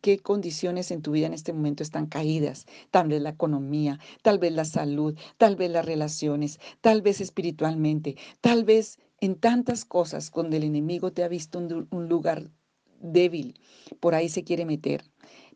qué 0.00 0.18
condiciones 0.18 0.90
en 0.90 1.02
tu 1.02 1.12
vida 1.12 1.26
en 1.26 1.34
este 1.34 1.52
momento 1.52 1.82
están 1.82 2.06
caídas. 2.06 2.66
Tal 2.90 3.08
vez 3.08 3.20
la 3.20 3.30
economía, 3.30 3.98
tal 4.22 4.38
vez 4.38 4.52
la 4.52 4.64
salud, 4.64 5.16
tal 5.36 5.56
vez 5.56 5.70
las 5.70 5.84
relaciones, 5.84 6.58
tal 6.80 7.02
vez 7.02 7.20
espiritualmente, 7.20 8.16
tal 8.40 8.64
vez 8.64 8.98
en 9.20 9.34
tantas 9.34 9.84
cosas 9.84 10.30
donde 10.30 10.56
el 10.56 10.64
enemigo 10.64 11.12
te 11.12 11.22
ha 11.22 11.28
visto 11.28 11.58
un, 11.58 11.86
un 11.90 12.08
lugar 12.08 12.50
débil, 13.00 13.60
por 14.00 14.14
ahí 14.14 14.28
se 14.28 14.44
quiere 14.44 14.64
meter. 14.64 15.04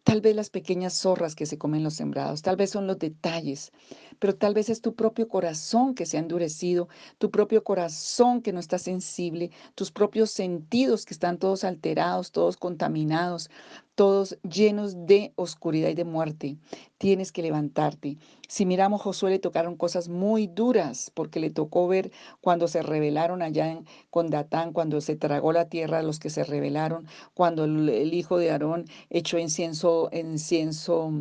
Tal 0.04 0.20
vez 0.20 0.34
las 0.34 0.50
pequeñas 0.50 0.94
zorras 0.94 1.36
que 1.36 1.46
se 1.46 1.58
comen 1.58 1.84
los 1.84 1.94
sembrados, 1.94 2.42
tal 2.42 2.56
vez 2.56 2.70
son 2.70 2.88
los 2.88 2.98
detalles, 2.98 3.70
pero 4.18 4.34
tal 4.34 4.52
vez 4.52 4.68
es 4.68 4.80
tu 4.80 4.96
propio 4.96 5.28
corazón 5.28 5.94
que 5.94 6.06
se 6.06 6.16
ha 6.16 6.20
endurecido, 6.20 6.88
tu 7.18 7.30
propio 7.30 7.62
corazón 7.62 8.42
que 8.42 8.52
no 8.52 8.58
está 8.58 8.78
sensible, 8.78 9.52
tus 9.76 9.92
propios 9.92 10.32
sentidos 10.32 11.04
que 11.04 11.14
están 11.14 11.38
todos 11.38 11.62
alterados, 11.62 12.32
todos 12.32 12.56
contaminados, 12.56 13.48
todos 13.94 14.38
llenos 14.42 15.06
de 15.06 15.32
oscuridad 15.36 15.90
y 15.90 15.94
de 15.94 16.04
muerte. 16.04 16.56
Tienes 16.98 17.32
que 17.32 17.42
levantarte. 17.42 18.16
Si 18.48 18.66
miramos, 18.66 19.02
Josué 19.02 19.30
le 19.30 19.38
tocaron 19.38 19.76
cosas 19.76 20.08
muy 20.08 20.46
duras, 20.46 21.10
porque 21.14 21.40
le 21.40 21.50
tocó 21.50 21.88
ver 21.88 22.10
cuando 22.40 22.68
se 22.68 22.82
rebelaron 22.82 23.42
allá 23.42 23.82
con 24.10 24.30
Datán, 24.30 24.72
cuando 24.72 25.00
se 25.00 25.16
tragó 25.16 25.52
la 25.52 25.68
tierra 25.68 25.98
a 25.98 26.02
los 26.02 26.18
que 26.18 26.30
se 26.30 26.44
rebelaron, 26.44 27.06
cuando 27.34 27.64
el, 27.64 27.88
el 27.88 28.14
hijo 28.14 28.38
de 28.38 28.50
Aarón 28.50 28.86
echó 29.10 29.38
incienso, 29.38 30.08
incienso 30.12 31.12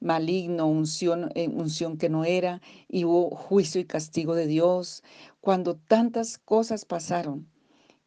maligno, 0.00 0.66
unción, 0.66 1.30
eh, 1.34 1.48
unción 1.48 1.98
que 1.98 2.08
no 2.08 2.24
era, 2.24 2.60
y 2.88 3.04
hubo 3.04 3.30
juicio 3.30 3.80
y 3.80 3.84
castigo 3.84 4.34
de 4.34 4.46
Dios, 4.46 5.02
cuando 5.40 5.76
tantas 5.76 6.38
cosas 6.38 6.84
pasaron 6.84 7.48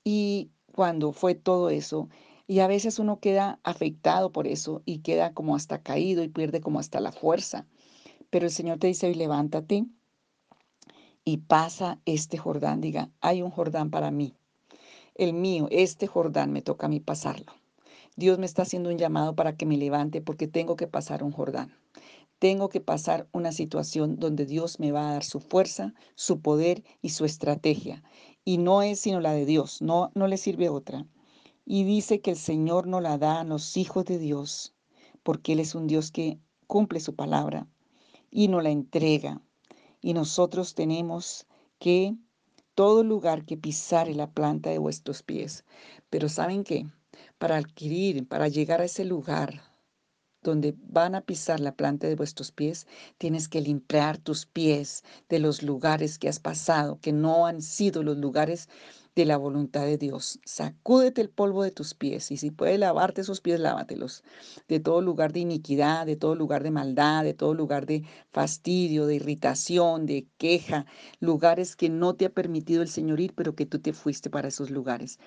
y 0.04 0.50
cuando 0.74 1.12
fue 1.12 1.36
todo 1.36 1.70
eso, 1.70 2.10
y 2.52 2.60
a 2.60 2.68
veces 2.68 3.00
uno 3.00 3.22
queda 3.22 3.62
afectado 3.64 4.34
por 4.34 4.46
eso 4.46 4.82
y 4.84 4.98
queda 4.98 5.34
como 5.34 5.56
hasta 5.56 5.82
caído 5.82 6.22
y 6.22 6.28
pierde 6.28 6.60
como 6.60 6.80
hasta 6.80 7.00
la 7.00 7.14
fuerza. 7.14 7.66
Pero 8.30 8.48
el 8.48 8.52
Señor 8.52 8.78
te 8.78 8.88
dice 8.88 9.08
hoy, 9.08 9.14
levántate 9.14 9.86
y 11.24 11.38
pasa 11.38 12.02
este 12.04 12.38
Jordán. 12.38 12.82
Diga, 12.82 13.10
hay 13.22 13.42
un 13.42 13.52
Jordán 13.52 13.90
para 13.90 14.12
mí. 14.12 14.36
El 15.16 15.32
mío, 15.32 15.70
este 15.72 16.08
Jordán, 16.08 16.52
me 16.52 16.62
toca 16.62 16.88
a 16.88 16.90
mí 16.90 17.00
pasarlo. 17.00 17.54
Dios 18.18 18.38
me 18.38 18.48
está 18.48 18.64
haciendo 18.64 18.90
un 18.90 18.98
llamado 18.98 19.34
para 19.34 19.56
que 19.56 19.66
me 19.66 19.78
levante 19.78 20.20
porque 20.20 20.50
tengo 20.50 20.76
que 20.76 20.88
pasar 20.88 21.24
un 21.24 21.32
Jordán. 21.32 21.74
Tengo 22.38 22.68
que 22.68 22.82
pasar 22.82 23.30
una 23.32 23.54
situación 23.54 24.20
donde 24.20 24.46
Dios 24.46 24.78
me 24.78 24.92
va 24.92 25.08
a 25.10 25.14
dar 25.14 25.24
su 25.24 25.40
fuerza, 25.40 25.94
su 26.16 26.42
poder 26.42 26.84
y 27.02 27.12
su 27.12 27.24
estrategia. 27.24 28.04
Y 28.44 28.58
no 28.58 28.82
es 28.82 29.00
sino 29.00 29.22
la 29.22 29.32
de 29.32 29.46
Dios, 29.46 29.82
no, 29.82 30.12
no 30.16 30.28
le 30.28 30.36
sirve 30.36 30.68
otra. 30.68 31.06
Y 31.66 31.84
dice 31.84 32.22
que 32.22 32.32
el 32.32 32.38
Señor 32.38 32.88
no 32.88 33.02
la 33.02 33.18
da 33.18 33.42
a 33.42 33.44
los 33.44 33.78
hijos 33.78 34.06
de 34.06 34.18
Dios, 34.18 34.74
porque 35.24 35.54
Él 35.54 35.60
es 35.60 35.76
un 35.76 35.88
Dios 35.88 36.12
que 36.12 36.40
cumple 36.68 37.00
su 37.00 37.16
palabra 37.16 37.68
y 38.30 38.48
nos 38.48 38.64
la 38.64 38.70
entrega. 38.70 39.42
Y 40.02 40.14
nosotros 40.14 40.74
tenemos 40.74 41.46
que 41.80 42.16
todo 42.76 43.04
lugar 43.04 43.46
que 43.46 43.58
pisare 43.58 44.16
la 44.16 44.32
planta 44.32 44.70
de 44.70 44.80
vuestros 44.80 45.22
pies. 45.24 45.66
Pero 46.10 46.30
¿saben 46.30 46.64
qué? 46.64 46.88
Para 47.38 47.58
adquirir, 47.58 48.28
para 48.28 48.48
llegar 48.48 48.82
a 48.82 48.86
ese 48.86 49.06
lugar 49.06 49.71
donde 50.44 50.76
van 50.88 51.16
a 51.16 51.22
pisar 51.22 51.60
la 51.60 51.76
planta 51.76 52.08
de 52.08 52.16
vuestros 52.16 52.52
pies, 52.52 52.88
tienes 53.18 53.48
que 53.48 53.62
limpiar 53.62 54.18
tus 54.18 54.46
pies 54.46 55.04
de 55.30 55.40
los 55.40 55.64
lugares 55.64 56.18
que 56.18 56.30
has 56.30 56.40
pasado, 56.40 57.00
que 57.02 57.14
no 57.14 57.46
han 57.46 57.62
sido 57.62 58.04
los 58.04 58.18
lugares 58.18 58.68
de 59.16 59.26
la 59.26 59.38
voluntad 59.38 59.86
de 59.86 59.98
Dios. 59.98 60.40
Sacúdete 60.46 61.22
el 61.22 61.30
polvo 61.30 61.64
de 61.64 61.72
tus 61.72 61.94
pies 61.94 62.32
y 62.32 62.38
si 62.38 62.52
puedes 62.52 62.80
lavarte 62.80 63.22
esos 63.22 63.42
pies, 63.42 63.60
lávatelos. 63.60 64.24
De 64.68 64.80
todo 64.80 65.02
lugar 65.02 65.34
de 65.34 65.42
iniquidad, 65.42 66.06
de 66.06 66.16
todo 66.16 66.36
lugar 66.36 66.64
de 66.64 66.72
maldad, 66.72 67.24
de 67.24 67.34
todo 67.34 67.54
lugar 67.54 67.86
de 67.86 68.04
fastidio, 68.32 69.06
de 69.06 69.16
irritación, 69.16 70.06
de 70.06 70.28
queja, 70.38 70.86
lugares 71.20 71.76
que 71.76 71.90
no 71.90 72.16
te 72.16 72.26
ha 72.26 72.30
permitido 72.30 72.82
el 72.82 72.90
Señor 72.90 73.20
ir, 73.20 73.34
pero 73.36 73.56
que 73.56 73.66
tú 73.66 73.80
te 73.80 73.94
fuiste 73.94 74.30
para 74.30 74.48
esos 74.48 74.70
lugares. 74.70 75.20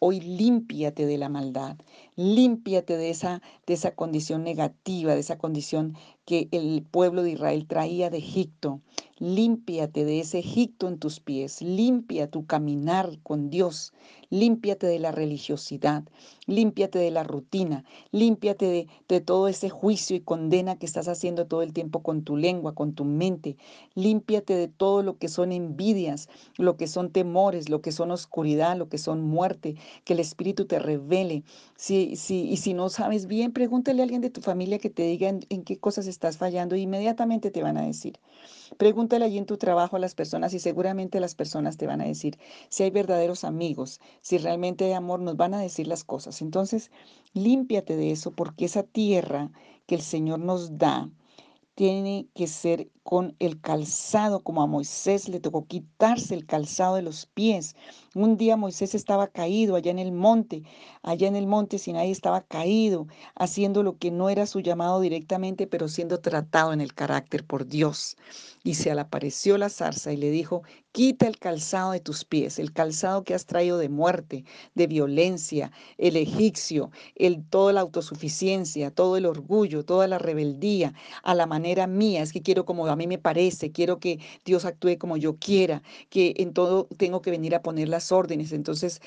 Hoy 0.00 0.20
límpiate 0.20 1.06
de 1.06 1.18
la 1.18 1.28
maldad, 1.28 1.76
límpiate 2.14 2.96
de 2.96 3.10
esa, 3.10 3.42
de 3.66 3.74
esa 3.74 3.94
condición 3.96 4.44
negativa, 4.44 5.14
de 5.14 5.20
esa 5.20 5.38
condición 5.38 5.96
que 6.28 6.46
el 6.50 6.82
pueblo 6.82 7.22
de 7.22 7.30
Israel 7.30 7.66
traía 7.66 8.10
de 8.10 8.18
Egipto. 8.18 8.82
Límpiate 9.18 10.04
de 10.04 10.20
ese 10.20 10.38
Egipto 10.38 10.86
en 10.86 10.98
tus 10.98 11.18
pies, 11.18 11.62
limpia 11.62 12.30
tu 12.30 12.46
caminar 12.46 13.18
con 13.24 13.50
Dios, 13.50 13.92
límpiate 14.30 14.86
de 14.86 15.00
la 15.00 15.10
religiosidad, 15.10 16.04
límpiate 16.46 17.00
de 17.00 17.10
la 17.10 17.24
rutina, 17.24 17.84
límpiate 18.12 18.88
de, 19.08 19.20
todo 19.20 19.48
ese 19.48 19.70
juicio 19.70 20.14
y 20.14 20.20
condena 20.20 20.78
que 20.78 20.86
estás 20.86 21.08
haciendo 21.08 21.46
todo 21.46 21.62
el 21.62 21.72
tiempo 21.72 22.02
con 22.02 22.22
tu 22.22 22.36
lengua, 22.36 22.76
con 22.76 22.92
tu 22.92 23.04
mente, 23.04 23.56
límpiate 23.96 24.54
de 24.54 24.68
todo 24.68 25.02
lo 25.02 25.18
que 25.18 25.26
son 25.26 25.50
envidias, 25.50 26.28
lo 26.56 26.76
que 26.76 26.86
son 26.86 27.10
temores, 27.10 27.68
lo 27.68 27.80
que 27.80 27.90
son 27.90 28.12
oscuridad, 28.12 28.76
lo 28.76 28.88
que 28.88 28.98
son 28.98 29.22
muerte, 29.22 29.74
que 30.04 30.12
el 30.12 30.20
Espíritu 30.20 30.66
te 30.66 30.78
revele. 30.78 31.42
Si, 31.76 32.14
si, 32.14 32.48
y 32.48 32.58
si 32.58 32.72
no 32.72 32.88
sabes 32.88 33.26
bien, 33.26 33.52
pregúntale 33.52 34.00
a 34.00 34.04
alguien 34.04 34.20
de 34.20 34.30
tu 34.30 34.42
familia 34.42 34.78
que 34.78 34.90
te 34.90 35.02
diga 35.02 35.28
en, 35.28 35.40
en 35.48 35.64
qué 35.64 35.78
cosas 35.78 36.06
estás 36.06 36.17
fallando 36.18 36.74
e 36.74 36.80
inmediatamente 36.80 37.50
te 37.50 37.62
van 37.62 37.76
a 37.76 37.86
decir. 37.86 38.18
Pregúntale 38.76 39.24
allí 39.24 39.38
en 39.38 39.46
tu 39.46 39.56
trabajo 39.56 39.96
a 39.96 39.98
las 39.98 40.14
personas 40.14 40.52
y 40.54 40.58
seguramente 40.58 41.20
las 41.20 41.34
personas 41.34 41.76
te 41.76 41.86
van 41.86 42.00
a 42.00 42.04
decir 42.04 42.38
si 42.68 42.82
hay 42.82 42.90
verdaderos 42.90 43.44
amigos, 43.44 44.00
si 44.20 44.38
realmente 44.38 44.84
hay 44.84 44.92
amor, 44.92 45.20
nos 45.20 45.36
van 45.36 45.54
a 45.54 45.60
decir 45.60 45.86
las 45.86 46.04
cosas. 46.04 46.42
Entonces, 46.42 46.90
límpiate 47.32 47.96
de 47.96 48.10
eso 48.10 48.32
porque 48.32 48.66
esa 48.66 48.82
tierra 48.82 49.50
que 49.86 49.94
el 49.94 50.02
Señor 50.02 50.40
nos 50.40 50.76
da 50.78 51.10
tiene 51.78 52.26
que 52.34 52.48
ser 52.48 52.90
con 53.04 53.36
el 53.38 53.60
calzado, 53.60 54.40
como 54.40 54.62
a 54.62 54.66
Moisés 54.66 55.28
le 55.28 55.38
tocó 55.38 55.64
quitarse 55.66 56.34
el 56.34 56.44
calzado 56.44 56.96
de 56.96 57.02
los 57.02 57.26
pies. 57.26 57.76
Un 58.16 58.36
día 58.36 58.56
Moisés 58.56 58.96
estaba 58.96 59.28
caído 59.28 59.76
allá 59.76 59.92
en 59.92 60.00
el 60.00 60.10
monte, 60.10 60.64
allá 61.02 61.28
en 61.28 61.36
el 61.36 61.46
monte 61.46 61.78
Sinaí 61.78 62.10
estaba 62.10 62.40
caído, 62.42 63.06
haciendo 63.36 63.84
lo 63.84 63.96
que 63.96 64.10
no 64.10 64.28
era 64.28 64.44
su 64.44 64.58
llamado 64.58 65.00
directamente, 65.00 65.68
pero 65.68 65.86
siendo 65.86 66.18
tratado 66.18 66.72
en 66.72 66.80
el 66.80 66.94
carácter 66.94 67.46
por 67.46 67.64
Dios. 67.64 68.16
Y 68.64 68.74
se 68.74 68.92
le 68.92 69.00
apareció 69.00 69.56
la 69.56 69.70
zarza 69.70 70.12
y 70.12 70.16
le 70.16 70.30
dijo, 70.30 70.62
quita 70.92 71.28
el 71.28 71.38
calzado 71.38 71.92
de 71.92 72.00
tus 72.00 72.24
pies, 72.24 72.58
el 72.58 72.72
calzado 72.72 73.22
que 73.22 73.34
has 73.34 73.46
traído 73.46 73.78
de 73.78 73.88
muerte, 73.88 74.44
de 74.74 74.86
violencia, 74.86 75.70
el 75.96 76.16
egipcio, 76.16 76.90
el, 77.14 77.42
toda 77.48 77.72
la 77.72 77.80
autosuficiencia, 77.82 78.90
todo 78.90 79.16
el 79.16 79.24
orgullo, 79.24 79.84
toda 79.84 80.08
la 80.08 80.18
rebeldía, 80.18 80.92
a 81.22 81.34
la 81.34 81.46
manera 81.46 81.67
mía, 81.88 82.22
es 82.22 82.32
que 82.32 82.42
quiero 82.42 82.64
como 82.64 82.86
a 82.86 82.96
mí 82.96 83.06
me 83.06 83.18
parece, 83.18 83.72
quiero 83.72 83.98
que 83.98 84.18
Dios 84.44 84.64
actúe 84.64 84.98
como 84.98 85.16
yo 85.16 85.36
quiera, 85.38 85.82
que 86.10 86.34
en 86.38 86.52
todo 86.52 86.86
tengo 86.96 87.22
que 87.22 87.30
venir 87.30 87.54
a 87.54 87.62
poner 87.62 87.88
las 87.88 88.12
órdenes. 88.12 88.52
Entonces, 88.52 89.00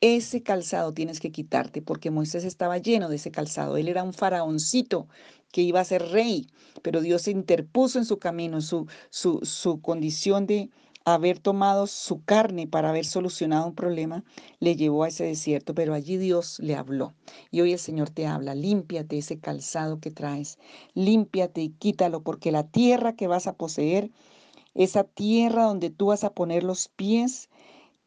ese 0.00 0.42
calzado 0.42 0.94
tienes 0.94 1.20
que 1.20 1.30
quitarte 1.32 1.82
porque 1.82 2.10
Moisés 2.10 2.44
estaba 2.44 2.78
lleno 2.78 3.08
de 3.08 3.16
ese 3.16 3.30
calzado. 3.30 3.76
Él 3.76 3.88
era 3.88 4.02
un 4.02 4.14
faraoncito 4.14 5.08
que 5.52 5.62
iba 5.62 5.80
a 5.80 5.84
ser 5.84 6.08
rey, 6.10 6.46
pero 6.82 7.00
Dios 7.00 7.22
se 7.22 7.32
interpuso 7.32 7.98
en 7.98 8.04
su 8.04 8.18
camino, 8.18 8.60
su, 8.60 8.86
su, 9.10 9.40
su 9.42 9.80
condición 9.80 10.46
de 10.46 10.70
haber 11.04 11.38
tomado 11.38 11.86
su 11.86 12.24
carne 12.24 12.66
para 12.66 12.90
haber 12.90 13.04
solucionado 13.04 13.66
un 13.66 13.74
problema, 13.74 14.24
le 14.58 14.76
llevó 14.76 15.04
a 15.04 15.08
ese 15.08 15.24
desierto, 15.24 15.74
pero 15.74 15.94
allí 15.94 16.16
Dios 16.16 16.58
le 16.60 16.76
habló. 16.76 17.14
Y 17.50 17.60
hoy 17.60 17.72
el 17.72 17.78
Señor 17.78 18.10
te 18.10 18.26
habla, 18.26 18.54
límpiate 18.54 19.18
ese 19.18 19.38
calzado 19.38 20.00
que 20.00 20.10
traes, 20.10 20.58
límpiate 20.94 21.62
y 21.62 21.70
quítalo, 21.70 22.22
porque 22.22 22.52
la 22.52 22.64
tierra 22.66 23.14
que 23.14 23.26
vas 23.26 23.46
a 23.46 23.54
poseer, 23.54 24.10
esa 24.74 25.04
tierra 25.04 25.64
donde 25.64 25.90
tú 25.90 26.06
vas 26.06 26.24
a 26.24 26.32
poner 26.32 26.64
los 26.64 26.88
pies, 26.88 27.49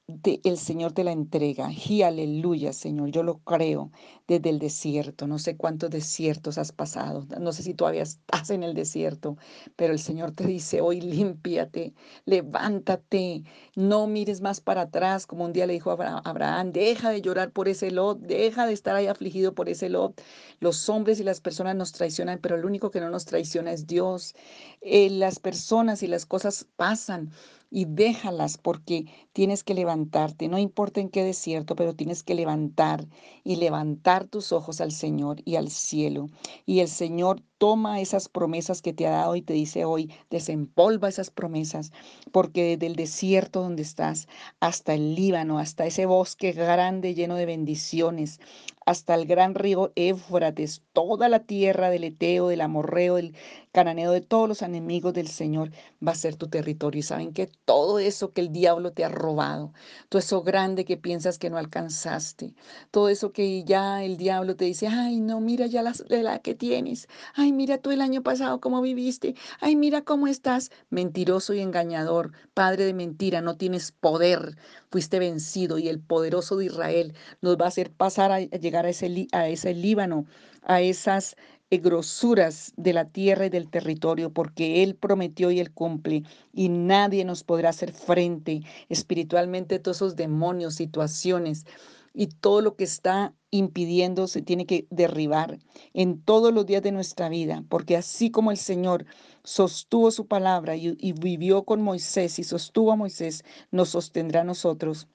el 0.08 0.58
Señor 0.58 0.92
te 0.92 1.04
la 1.04 1.12
entrega. 1.12 1.70
Y 1.72 2.02
aleluya, 2.02 2.74
Señor, 2.74 3.10
yo 3.10 3.24
lo 3.24 3.38
creo 3.40 3.92
desde 4.28 4.50
el 4.50 4.60
desierto. 4.60 5.28
No 5.28 5.40
sé 5.40 5.56
cuántos 5.56 5.90
desiertos 5.90 6.58
has 6.58 6.72
pasado. 6.74 7.26
No 7.40 7.54
sé 7.54 7.64
si 7.64 7.74
todavía 7.74 8.04
estás 8.04 8.50
en 8.50 8.64
el 8.64 8.74
desierto, 8.74 9.38
pero 9.76 9.94
el 9.94 10.00
Señor 10.00 10.32
te 10.32 10.46
dice 10.46 10.82
hoy, 10.82 11.00
límpiate, 11.00 11.94
levántate, 12.26 13.44
no 13.76 14.08
mires 14.08 14.42
más 14.42 14.60
para 14.60 14.82
atrás, 14.82 15.26
como 15.26 15.46
un 15.46 15.54
día 15.54 15.68
le 15.68 15.74
dijo 15.74 15.92
a 15.92 16.20
Abraham, 16.20 16.72
deja 16.74 17.10
de 17.10 17.22
llorar 17.22 17.52
por 17.52 17.70
ese 17.70 17.92
lot, 17.92 18.20
deja 18.20 18.66
de 18.66 18.74
estar 18.74 18.96
ahí 18.96 19.08
afligido 19.08 19.54
por 19.56 19.70
ese 19.70 19.90
lot. 19.90 20.22
Los 20.60 20.90
hombres 20.90 21.20
y 21.20 21.24
las 21.24 21.40
personas 21.40 21.76
nos 21.76 21.94
traicionan, 21.94 22.40
pero 22.40 22.56
el 22.56 22.66
único 22.66 22.92
que 22.92 23.00
no 23.00 23.10
nos 23.10 23.26
traiciona 23.26 23.72
es 23.72 23.88
Dios. 23.88 24.36
Eh, 24.82 25.10
las 25.10 25.40
personas 25.40 26.04
y 26.04 26.08
las 26.08 26.26
cosas 26.26 26.68
pasan 26.76 27.32
y 27.74 27.86
déjalas 27.86 28.60
porque 28.60 29.08
tienes 29.34 29.64
que 29.64 29.74
levantarte, 29.74 30.48
no 30.48 30.60
importa 30.60 31.02
en 31.02 31.10
qué 31.10 31.24
desierto, 31.24 31.76
pero 31.76 31.96
tienes 31.96 32.22
que 32.22 32.36
levantar 32.36 33.08
y 33.44 33.56
levantar 33.56 34.26
tus 34.26 34.52
ojos 34.52 34.80
al 34.80 34.92
Señor 34.92 35.42
y 35.44 35.56
al 35.56 35.72
cielo. 35.72 36.28
Y 36.68 36.82
el 36.82 36.88
Señor 36.88 37.42
toma 37.58 38.00
esas 38.00 38.30
promesas 38.30 38.84
que 38.84 38.94
te 38.94 39.08
ha 39.08 39.12
dado 39.12 39.36
y 39.36 39.42
te 39.42 39.54
dice 39.54 39.86
hoy, 39.86 40.12
desempolva 40.30 41.10
esas 41.10 41.32
promesas, 41.32 41.92
porque 42.32 42.64
desde 42.64 42.86
el 42.86 42.96
desierto 42.96 43.62
donde 43.62 43.82
estás 43.82 44.28
hasta 44.60 44.94
el 44.94 45.16
Líbano, 45.16 45.58
hasta 45.58 45.88
ese 45.88 46.06
bosque 46.06 46.52
grande 46.52 47.16
lleno 47.16 47.36
de 47.36 47.48
bendiciones, 47.48 48.40
hasta 48.86 49.16
el 49.16 49.26
gran 49.26 49.56
río 49.56 49.92
Éfrates, 49.96 50.84
toda 50.94 51.30
la 51.30 51.40
tierra 51.40 51.90
del 51.90 52.04
Eteo, 52.04 52.48
del 52.48 52.62
Amorreo, 52.62 53.16
del 53.16 53.36
Cananeo, 53.72 54.12
de 54.12 54.22
todos 54.22 54.48
los 54.48 54.62
enemigos 54.62 55.14
del 55.14 55.28
Señor, 55.28 55.72
va 56.06 56.12
a 56.12 56.16
ser 56.16 56.36
tu 56.36 56.48
territorio. 56.48 57.00
Y 57.00 57.04
saben 57.04 57.34
que 57.34 57.50
todo 57.66 58.00
eso 58.00 58.32
que 58.32 58.42
el 58.42 58.52
diablo 58.52 58.92
te 58.92 59.04
ha 59.04 59.10
robado, 59.10 59.74
todo 60.10 60.20
eso 60.20 60.44
grande 60.44 60.86
que 60.86 60.98
piensas 60.98 61.40
que 61.40 61.50
no 61.50 61.58
alcanzaste, 61.58 62.54
todo 62.92 63.10
eso 63.10 63.32
que 63.32 63.64
ya 63.64 64.04
el 64.04 64.18
diablo 64.18 64.56
te 64.56 64.66
dice, 64.66 64.88
ay, 64.88 65.20
no, 65.20 65.40
mira 65.40 65.66
ya 65.66 65.82
la, 65.82 65.94
la 66.10 66.40
que 66.40 66.54
tienes, 66.54 67.08
ay, 67.34 67.52
mira 67.52 67.78
tú 67.78 67.92
el 67.92 68.02
año 68.02 68.22
pasado 68.22 68.60
cómo 68.62 68.82
viviste, 68.82 69.36
ay, 69.60 69.76
mira 69.76 70.04
cómo 70.04 70.28
estás. 70.28 70.72
Mentiroso 70.90 71.54
y 71.54 71.60
engañador, 71.60 72.32
padre 72.54 72.86
de 72.86 72.94
mentira, 72.94 73.42
no 73.42 73.58
tienes 73.58 73.92
poder, 73.92 74.58
fuiste 74.92 75.18
vencido 75.20 75.80
y 75.80 75.90
el 75.90 76.00
poderoso 76.00 76.56
de 76.58 76.66
Israel 76.66 77.14
nos 77.42 77.58
va 77.58 77.66
a 77.66 77.70
hacer 77.70 77.92
pasar 77.92 78.32
a, 78.32 78.40
llegar 78.42 78.73
a 78.80 78.90
ese, 78.90 79.28
a 79.32 79.48
ese 79.48 79.74
Líbano, 79.74 80.26
a 80.64 80.82
esas 80.82 81.36
eh, 81.70 81.78
grosuras 81.78 82.74
de 82.78 82.94
la 82.94 83.06
tierra 83.06 83.46
y 83.46 83.50
del 83.50 83.70
territorio, 83.70 84.32
porque 84.32 84.84
Él 84.84 84.96
prometió 84.96 85.52
y 85.52 85.60
Él 85.60 85.72
cumple, 85.72 86.24
y 86.54 86.70
nadie 86.70 87.26
nos 87.26 87.44
podrá 87.44 87.70
hacer 87.70 87.92
frente 87.94 88.62
espiritualmente 88.90 89.76
a 89.76 89.82
todos 89.82 89.98
esos 89.98 90.16
demonios, 90.16 90.76
situaciones 90.76 91.66
y 92.14 92.28
todo 92.28 92.62
lo 92.62 92.76
que 92.76 92.84
está 92.84 93.34
impidiendo 93.50 94.28
se 94.28 94.42
tiene 94.42 94.66
que 94.66 94.88
derribar 94.90 95.60
en 95.94 96.22
todos 96.22 96.54
los 96.54 96.66
días 96.66 96.84
de 96.84 96.92
nuestra 96.92 97.30
vida, 97.30 97.64
porque 97.70 97.98
así 97.98 98.30
como 98.30 98.52
el 98.52 98.58
Señor 98.58 99.06
sostuvo 99.44 100.12
su 100.12 100.28
palabra 100.28 100.76
y, 100.76 101.14
vivió 101.14 101.64
con 101.64 101.82
Moisés 101.82 102.40
y 102.40 102.44
sostuvo 102.44 102.92
a 102.92 102.96
Moisés, 102.96 103.44
nos 103.72 103.90
sostendrá 103.90 104.42
a 104.42 104.46
nosotros 104.46 105.08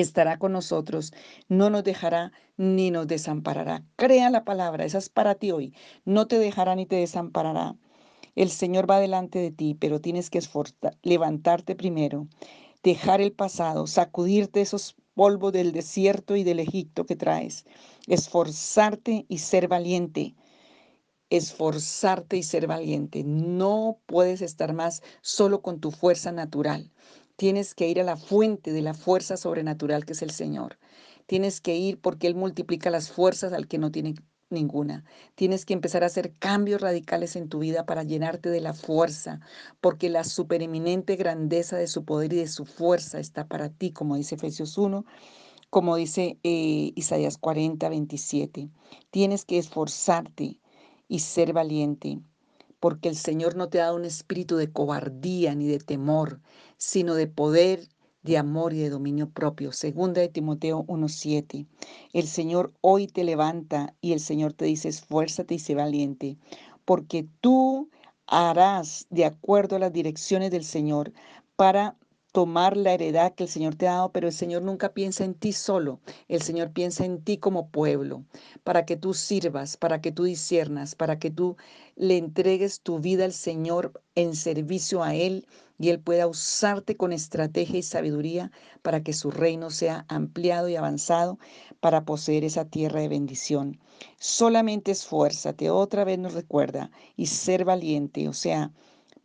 estará 0.00 0.38
con 0.38 0.52
nosotros, 0.52 1.12
no 1.48 1.70
nos 1.70 1.84
dejará 1.84 2.32
ni 2.56 2.90
nos 2.90 3.06
desamparará. 3.06 3.84
Crea 3.96 4.30
la 4.30 4.44
palabra, 4.44 4.84
esa 4.84 4.98
es 4.98 5.08
para 5.08 5.34
ti 5.34 5.50
hoy. 5.50 5.74
No 6.04 6.26
te 6.26 6.38
dejará 6.38 6.74
ni 6.74 6.86
te 6.86 6.96
desamparará. 6.96 7.76
El 8.34 8.50
Señor 8.50 8.88
va 8.90 9.00
delante 9.00 9.38
de 9.38 9.50
ti, 9.50 9.74
pero 9.74 10.00
tienes 10.00 10.28
que 10.30 10.40
levantarte 11.02 11.74
primero, 11.74 12.28
dejar 12.82 13.20
el 13.20 13.32
pasado, 13.32 13.86
sacudirte 13.86 14.60
esos 14.60 14.96
polvo 15.16 15.50
del 15.50 15.72
desierto 15.72 16.36
y 16.36 16.44
del 16.44 16.60
Egipto 16.60 17.06
que 17.06 17.16
traes. 17.16 17.64
Esforzarte 18.06 19.24
y 19.28 19.38
ser 19.38 19.66
valiente. 19.66 20.36
Esforzarte 21.30 22.36
y 22.36 22.42
ser 22.42 22.66
valiente. 22.66 23.24
No 23.24 23.98
puedes 24.06 24.42
estar 24.42 24.74
más 24.74 25.02
solo 25.22 25.62
con 25.62 25.80
tu 25.80 25.90
fuerza 25.90 26.30
natural. 26.30 26.92
Tienes 27.36 27.74
que 27.74 27.88
ir 27.88 28.00
a 28.00 28.04
la 28.04 28.16
fuente 28.16 28.72
de 28.72 28.82
la 28.82 28.94
fuerza 28.94 29.36
sobrenatural 29.36 30.04
que 30.04 30.14
es 30.14 30.22
el 30.22 30.30
Señor. 30.30 30.78
Tienes 31.26 31.60
que 31.60 31.76
ir 31.76 32.00
porque 32.00 32.26
Él 32.26 32.34
multiplica 32.34 32.90
las 32.90 33.10
fuerzas 33.10 33.52
al 33.52 33.68
que 33.68 33.78
no 33.78 33.90
tiene 33.90 34.14
ninguna. 34.48 35.04
Tienes 35.34 35.64
que 35.66 35.74
empezar 35.74 36.02
a 36.02 36.06
hacer 36.06 36.34
cambios 36.38 36.80
radicales 36.80 37.36
en 37.36 37.48
tu 37.48 37.58
vida 37.58 37.84
para 37.84 38.04
llenarte 38.04 38.48
de 38.48 38.60
la 38.60 38.74
fuerza, 38.74 39.40
porque 39.80 40.08
la 40.08 40.24
supereminente 40.24 41.16
grandeza 41.16 41.76
de 41.76 41.88
su 41.88 42.04
poder 42.04 42.32
y 42.32 42.36
de 42.36 42.48
su 42.48 42.64
fuerza 42.64 43.18
está 43.18 43.46
para 43.48 43.70
ti, 43.70 43.92
como 43.92 44.16
dice 44.16 44.36
Efesios 44.36 44.78
1, 44.78 45.04
como 45.70 45.96
dice 45.96 46.38
eh, 46.42 46.92
Isaías 46.94 47.38
40, 47.38 47.88
27. 47.88 48.70
Tienes 49.10 49.44
que 49.44 49.58
esforzarte 49.58 50.60
y 51.08 51.18
ser 51.20 51.52
valiente, 51.52 52.20
porque 52.80 53.08
el 53.08 53.16
Señor 53.16 53.56
no 53.56 53.68
te 53.68 53.80
ha 53.80 53.84
dado 53.86 53.96
un 53.96 54.04
espíritu 54.04 54.56
de 54.56 54.70
cobardía 54.72 55.54
ni 55.54 55.66
de 55.66 55.78
temor, 55.78 56.40
sino 56.76 57.14
de 57.14 57.26
poder, 57.26 57.88
de 58.22 58.38
amor 58.38 58.72
y 58.72 58.78
de 58.78 58.90
dominio 58.90 59.30
propio. 59.30 59.72
Segunda 59.72 60.20
de 60.20 60.28
Timoteo 60.28 60.84
1.7. 60.86 61.66
El 62.12 62.26
Señor 62.26 62.72
hoy 62.80 63.06
te 63.06 63.24
levanta 63.24 63.94
y 64.00 64.12
el 64.12 64.20
Señor 64.20 64.52
te 64.52 64.64
dice, 64.64 64.88
esfuérzate 64.88 65.54
y 65.54 65.58
sé 65.58 65.74
valiente, 65.74 66.36
porque 66.84 67.26
tú 67.40 67.90
harás 68.26 69.06
de 69.10 69.24
acuerdo 69.24 69.76
a 69.76 69.80
las 69.80 69.92
direcciones 69.92 70.50
del 70.50 70.64
Señor 70.64 71.12
para 71.54 71.96
tomar 72.36 72.76
la 72.76 72.92
heredad 72.92 73.34
que 73.34 73.44
el 73.44 73.48
Señor 73.48 73.76
te 73.76 73.88
ha 73.88 73.92
dado, 73.92 74.12
pero 74.12 74.26
el 74.26 74.34
Señor 74.34 74.60
nunca 74.60 74.92
piensa 74.92 75.24
en 75.24 75.32
ti 75.32 75.54
solo, 75.54 76.00
el 76.28 76.42
Señor 76.42 76.70
piensa 76.70 77.06
en 77.06 77.24
ti 77.24 77.38
como 77.38 77.70
pueblo, 77.70 78.26
para 78.62 78.84
que 78.84 78.98
tú 78.98 79.14
sirvas, 79.14 79.78
para 79.78 80.02
que 80.02 80.12
tú 80.12 80.24
disiernas, 80.24 80.94
para 80.94 81.18
que 81.18 81.30
tú 81.30 81.56
le 81.94 82.18
entregues 82.18 82.82
tu 82.82 83.00
vida 83.00 83.24
al 83.24 83.32
Señor 83.32 84.02
en 84.16 84.36
servicio 84.36 85.02
a 85.02 85.14
Él 85.14 85.46
y 85.78 85.88
Él 85.88 85.98
pueda 85.98 86.26
usarte 86.26 86.94
con 86.94 87.14
estrategia 87.14 87.78
y 87.78 87.82
sabiduría 87.82 88.52
para 88.82 89.02
que 89.02 89.14
su 89.14 89.30
reino 89.30 89.70
sea 89.70 90.04
ampliado 90.08 90.68
y 90.68 90.76
avanzado 90.76 91.38
para 91.80 92.04
poseer 92.04 92.44
esa 92.44 92.66
tierra 92.66 93.00
de 93.00 93.08
bendición. 93.08 93.80
Solamente 94.18 94.90
esfuérzate, 94.90 95.70
otra 95.70 96.04
vez 96.04 96.18
nos 96.18 96.34
recuerda, 96.34 96.90
y 97.16 97.28
ser 97.28 97.64
valiente, 97.64 98.28
o 98.28 98.34
sea, 98.34 98.72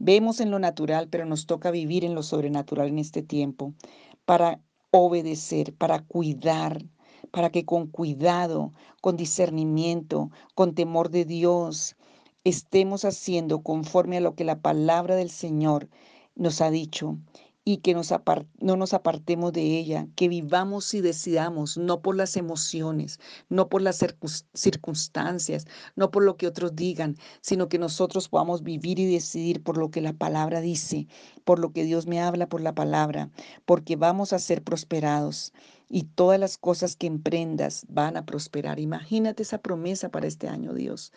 Vemos 0.04 0.40
en 0.40 0.50
lo 0.50 0.58
natural, 0.58 1.10
pero 1.10 1.28
nos 1.28 1.46
toca 1.46 1.70
vivir 1.70 2.04
en 2.04 2.16
lo 2.16 2.24
sobrenatural 2.24 2.88
en 2.88 2.98
este 2.98 3.22
tiempo 3.22 3.76
para 4.26 4.60
obedecer, 4.90 5.76
para 5.76 6.00
cuidar, 6.00 6.84
para 7.30 7.52
que 7.52 7.66
con 7.66 7.86
cuidado, 7.86 8.74
con 9.00 9.16
discernimiento, 9.16 10.32
con 10.56 10.74
temor 10.74 11.12
de 11.12 11.26
Dios, 11.26 11.98
estemos 12.44 13.06
haciendo 13.06 13.62
conforme 13.62 14.18
a 14.18 14.22
lo 14.22 14.34
que 14.34 14.44
la 14.44 14.60
palabra 14.60 15.16
del 15.16 15.30
Señor 15.30 15.88
nos 16.34 16.62
ha 16.62 16.72
dicho 16.72 17.20
y 17.64 17.78
que 17.78 17.94
nos 17.94 18.12
no 18.60 18.76
nos 18.76 18.94
apartemos 18.94 19.54
de 19.54 19.62
ella, 19.78 20.08
que 20.16 20.28
vivamos 20.28 20.94
y 20.96 21.02
decidamos, 21.02 21.78
no 21.78 22.02
por 22.02 22.16
las 22.16 22.36
emociones, 22.36 23.20
no 23.50 23.70
por 23.70 23.84
las 23.84 24.04
circunstancias, 24.54 25.68
no 25.96 26.10
por 26.10 26.24
lo 26.24 26.38
que 26.38 26.48
otros 26.48 26.76
digan, 26.76 27.18
sino 27.42 27.70
que 27.70 27.78
nosotros 27.78 28.30
podamos 28.30 28.64
vivir 28.64 28.98
y 29.00 29.12
decidir 29.12 29.62
por 29.62 29.78
lo 29.78 29.92
que 29.92 30.02
la 30.02 30.14
palabra 30.14 30.60
dice, 30.60 31.08
por 31.44 31.60
lo 31.60 31.72
que 31.72 31.84
Dios 31.84 32.08
me 32.08 32.20
habla 32.20 32.50
por 32.50 32.62
la 32.62 32.74
palabra, 32.74 33.30
porque 33.66 33.96
vamos 33.96 34.34
a 34.34 34.40
ser 34.40 34.64
prosperados 34.64 35.54
y 35.88 36.04
todas 36.04 36.40
las 36.40 36.58
cosas 36.58 36.96
que 36.96 37.06
emprendas 37.08 37.86
van 37.90 38.18
a 38.18 38.26
prosperar. 38.26 38.80
Imagínate 38.80 39.44
esa 39.44 39.60
promesa 39.60 40.10
para 40.10 40.28
este 40.28 40.48
año, 40.48 40.74
Dios. 40.74 41.12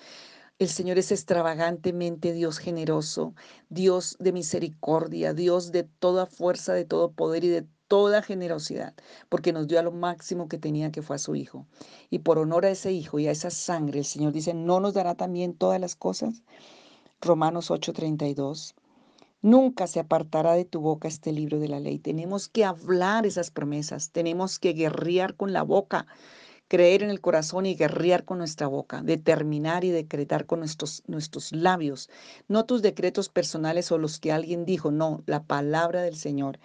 El 0.60 0.68
Señor 0.68 0.98
es 0.98 1.10
extravagantemente 1.10 2.32
Dios 2.32 2.58
generoso, 2.58 3.34
Dios 3.70 4.16
de 4.20 4.32
misericordia, 4.32 5.34
Dios 5.34 5.72
de 5.72 5.82
toda 5.82 6.26
fuerza, 6.26 6.72
de 6.72 6.84
todo 6.84 7.10
poder 7.10 7.42
y 7.42 7.48
de 7.48 7.66
toda 7.88 8.22
generosidad, 8.22 8.94
porque 9.28 9.52
nos 9.52 9.66
dio 9.66 9.80
a 9.80 9.82
lo 9.82 9.90
máximo 9.90 10.46
que 10.48 10.58
tenía, 10.58 10.92
que 10.92 11.02
fue 11.02 11.16
a 11.16 11.18
su 11.18 11.34
Hijo. 11.34 11.66
Y 12.08 12.20
por 12.20 12.38
honor 12.38 12.66
a 12.66 12.70
ese 12.70 12.92
Hijo 12.92 13.18
y 13.18 13.26
a 13.26 13.32
esa 13.32 13.50
sangre, 13.50 13.98
el 13.98 14.04
Señor 14.04 14.32
dice, 14.32 14.54
¿no 14.54 14.78
nos 14.78 14.94
dará 14.94 15.16
también 15.16 15.54
todas 15.54 15.80
las 15.80 15.96
cosas? 15.96 16.44
Romanos 17.20 17.72
8:32. 17.72 18.74
Nunca 19.42 19.88
se 19.88 19.98
apartará 19.98 20.54
de 20.54 20.64
tu 20.64 20.80
boca 20.80 21.08
este 21.08 21.32
libro 21.32 21.58
de 21.58 21.68
la 21.68 21.80
ley. 21.80 21.98
Tenemos 21.98 22.48
que 22.48 22.64
hablar 22.64 23.26
esas 23.26 23.50
promesas, 23.50 24.10
tenemos 24.12 24.60
que 24.60 24.72
guerrear 24.72 25.34
con 25.34 25.52
la 25.52 25.62
boca 25.62 26.06
creer 26.68 27.02
en 27.02 27.10
el 27.10 27.20
corazón 27.20 27.66
y 27.66 27.74
guerrear 27.74 28.24
con 28.24 28.38
nuestra 28.38 28.66
boca, 28.66 29.02
determinar 29.02 29.84
y 29.84 29.90
decretar 29.90 30.46
con 30.46 30.60
nuestros, 30.60 31.02
nuestros 31.06 31.52
labios, 31.52 32.08
no 32.48 32.64
tus 32.64 32.82
decretos 32.82 33.28
personales 33.28 33.92
o 33.92 33.98
los 33.98 34.18
que 34.18 34.32
alguien 34.32 34.64
dijo, 34.64 34.90
no, 34.90 35.22
la 35.26 35.42
palabra 35.42 36.02
del 36.02 36.16
Señor. 36.16 36.58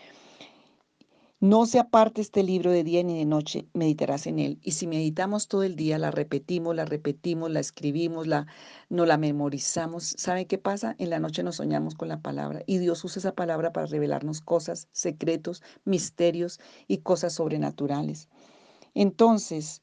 No 1.42 1.66
se 1.66 1.80
aparte 1.80 2.20
este 2.20 2.44
libro 2.44 2.70
de 2.70 2.84
día 2.84 3.02
ni 3.02 3.18
de 3.18 3.24
noche, 3.24 3.66
meditarás 3.74 4.28
en 4.28 4.40
él. 4.40 4.60
Y 4.62 4.72
si 4.72 4.88
meditamos 4.88 5.48
todo 5.48 5.64
el 5.64 5.78
día, 5.78 5.98
la 5.98 6.12
repetimos, 6.12 6.76
la 6.76 6.84
repetimos, 6.84 7.50
la 7.50 7.62
escribimos, 7.62 8.28
la, 8.28 8.46
no 8.90 9.06
la 9.06 9.18
memorizamos, 9.18 10.16
¿sabe 10.18 10.48
qué 10.48 10.58
pasa? 10.58 10.96
En 10.98 11.10
la 11.10 11.20
noche 11.20 11.42
nos 11.42 11.56
soñamos 11.56 11.96
con 11.96 12.10
la 12.10 12.22
palabra 12.22 12.62
y 12.66 12.80
Dios 12.80 13.06
usa 13.06 13.22
esa 13.22 13.36
palabra 13.36 13.72
para 13.72 13.88
revelarnos 13.88 14.42
cosas, 14.42 14.90
secretos, 14.92 15.64
misterios 15.86 16.60
y 16.90 16.98
cosas 16.98 17.36
sobrenaturales. 17.36 18.28
Entonces, 18.94 19.82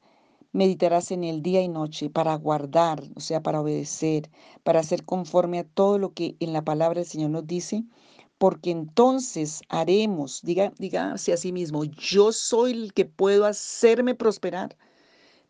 Meditarás 0.53 1.11
en 1.11 1.23
el 1.23 1.41
día 1.41 1.61
y 1.61 1.67
noche 1.67 2.09
para 2.09 2.35
guardar, 2.35 3.03
o 3.15 3.19
sea, 3.19 3.43
para 3.43 3.61
obedecer, 3.61 4.29
para 4.63 4.79
hacer 4.79 5.03
conforme 5.03 5.59
a 5.59 5.63
todo 5.63 5.99
lo 5.99 6.13
que 6.13 6.35
en 6.39 6.53
la 6.53 6.63
palabra 6.63 6.99
del 6.99 7.09
Señor 7.09 7.31
nos 7.31 7.45
dice, 7.47 7.83
porque 8.37 8.71
entonces 8.71 9.61
haremos, 9.69 10.41
diga, 10.43 10.71
dígase 10.77 11.33
a 11.33 11.37
sí 11.37 11.51
mismo, 11.51 11.83
yo 11.85 12.31
soy 12.31 12.71
el 12.71 12.93
que 12.93 13.05
puedo 13.05 13.45
hacerme 13.45 14.15
prosperar. 14.15 14.77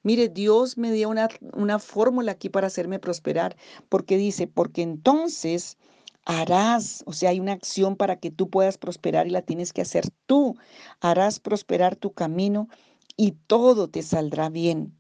Mire, 0.04 0.30
Dios 0.30 0.78
me 0.78 0.92
dio 0.92 1.10
una, 1.10 1.30
una 1.54 1.80
fórmula 1.80 2.34
aquí 2.34 2.50
para 2.50 2.68
hacerme 2.68 3.00
prosperar, 3.00 3.58
porque 3.90 4.18
dice, 4.18 4.48
porque 4.48 4.82
entonces 4.82 5.78
harás, 6.26 7.04
o 7.06 7.14
sea, 7.14 7.30
hay 7.32 7.40
una 7.40 7.54
acción 7.54 7.96
para 7.96 8.18
que 8.18 8.32
tú 8.32 8.50
puedas 8.50 8.78
prosperar 8.78 9.28
y 9.28 9.32
la 9.32 9.42
tienes 9.42 9.74
que 9.74 9.82
hacer 9.82 10.10
tú. 10.26 10.58
Harás 11.00 11.40
prosperar 11.40 11.96
tu 11.96 12.14
camino 12.14 12.68
y 13.18 13.34
todo 13.48 13.90
te 13.90 14.04
saldrá 14.04 14.50
bien 14.50 14.98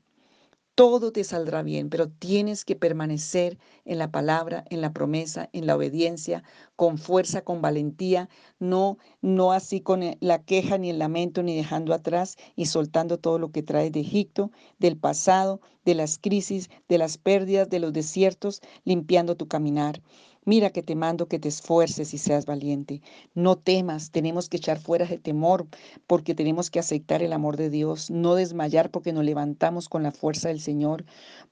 todo 0.77 1.11
te 1.11 1.23
saldrá 1.23 1.63
bien, 1.63 1.89
pero 1.89 2.07
tienes 2.07 2.63
que 2.63 2.75
permanecer 2.75 3.57
en 3.83 3.97
la 3.97 4.11
palabra, 4.11 4.63
en 4.69 4.79
la 4.81 4.93
promesa, 4.93 5.49
en 5.51 5.65
la 5.65 5.75
obediencia, 5.75 6.43
con 6.75 6.99
fuerza, 6.99 7.41
con 7.41 7.63
valentía, 7.63 8.29
no 8.59 8.99
no 9.19 9.53
así 9.53 9.81
con 9.81 10.03
eh, 10.03 10.19
la 10.21 10.43
queja 10.43 10.77
ni 10.77 10.91
el 10.91 10.99
lamento 10.99 11.41
ni 11.41 11.55
dejando 11.55 11.95
atrás 11.95 12.35
y 12.55 12.67
soltando 12.67 13.17
todo 13.17 13.39
lo 13.39 13.51
que 13.51 13.63
traes 13.63 13.91
de 13.91 14.01
Egipto, 14.01 14.51
del 14.77 14.97
pasado, 14.97 15.61
de 15.83 15.95
las 15.95 16.19
crisis, 16.19 16.69
de 16.87 16.99
las 16.99 17.17
pérdidas, 17.17 17.67
de 17.71 17.79
los 17.79 17.91
desiertos, 17.91 18.61
limpiando 18.85 19.35
tu 19.35 19.47
caminar. 19.47 20.03
Mira 20.47 20.69
que 20.69 20.81
te 20.81 20.95
mando 20.95 21.27
que 21.27 21.39
te 21.39 21.49
esfuerces 21.49 22.13
y 22.13 22.17
seas 22.17 22.45
valiente. 22.45 23.01
No 23.35 23.57
temas, 23.57 24.11
tenemos 24.11 24.47
que 24.47 24.55
echar 24.55 24.79
fuera 24.79 25.03
ese 25.03 25.17
temor 25.17 25.67
porque 26.07 26.35
tenemos 26.35 26.71
que 26.71 26.79
aceptar 26.79 27.21
el 27.21 27.33
amor 27.33 27.57
de 27.57 27.69
Dios, 27.69 28.09
no 28.09 28.33
desmayar 28.33 28.89
porque 28.89 29.11
nos 29.11 29.25
levantamos 29.25 29.89
con 29.89 30.03
la 30.03 30.13
fuerza 30.13 30.47
del 30.47 30.61
Señor, 30.61 31.03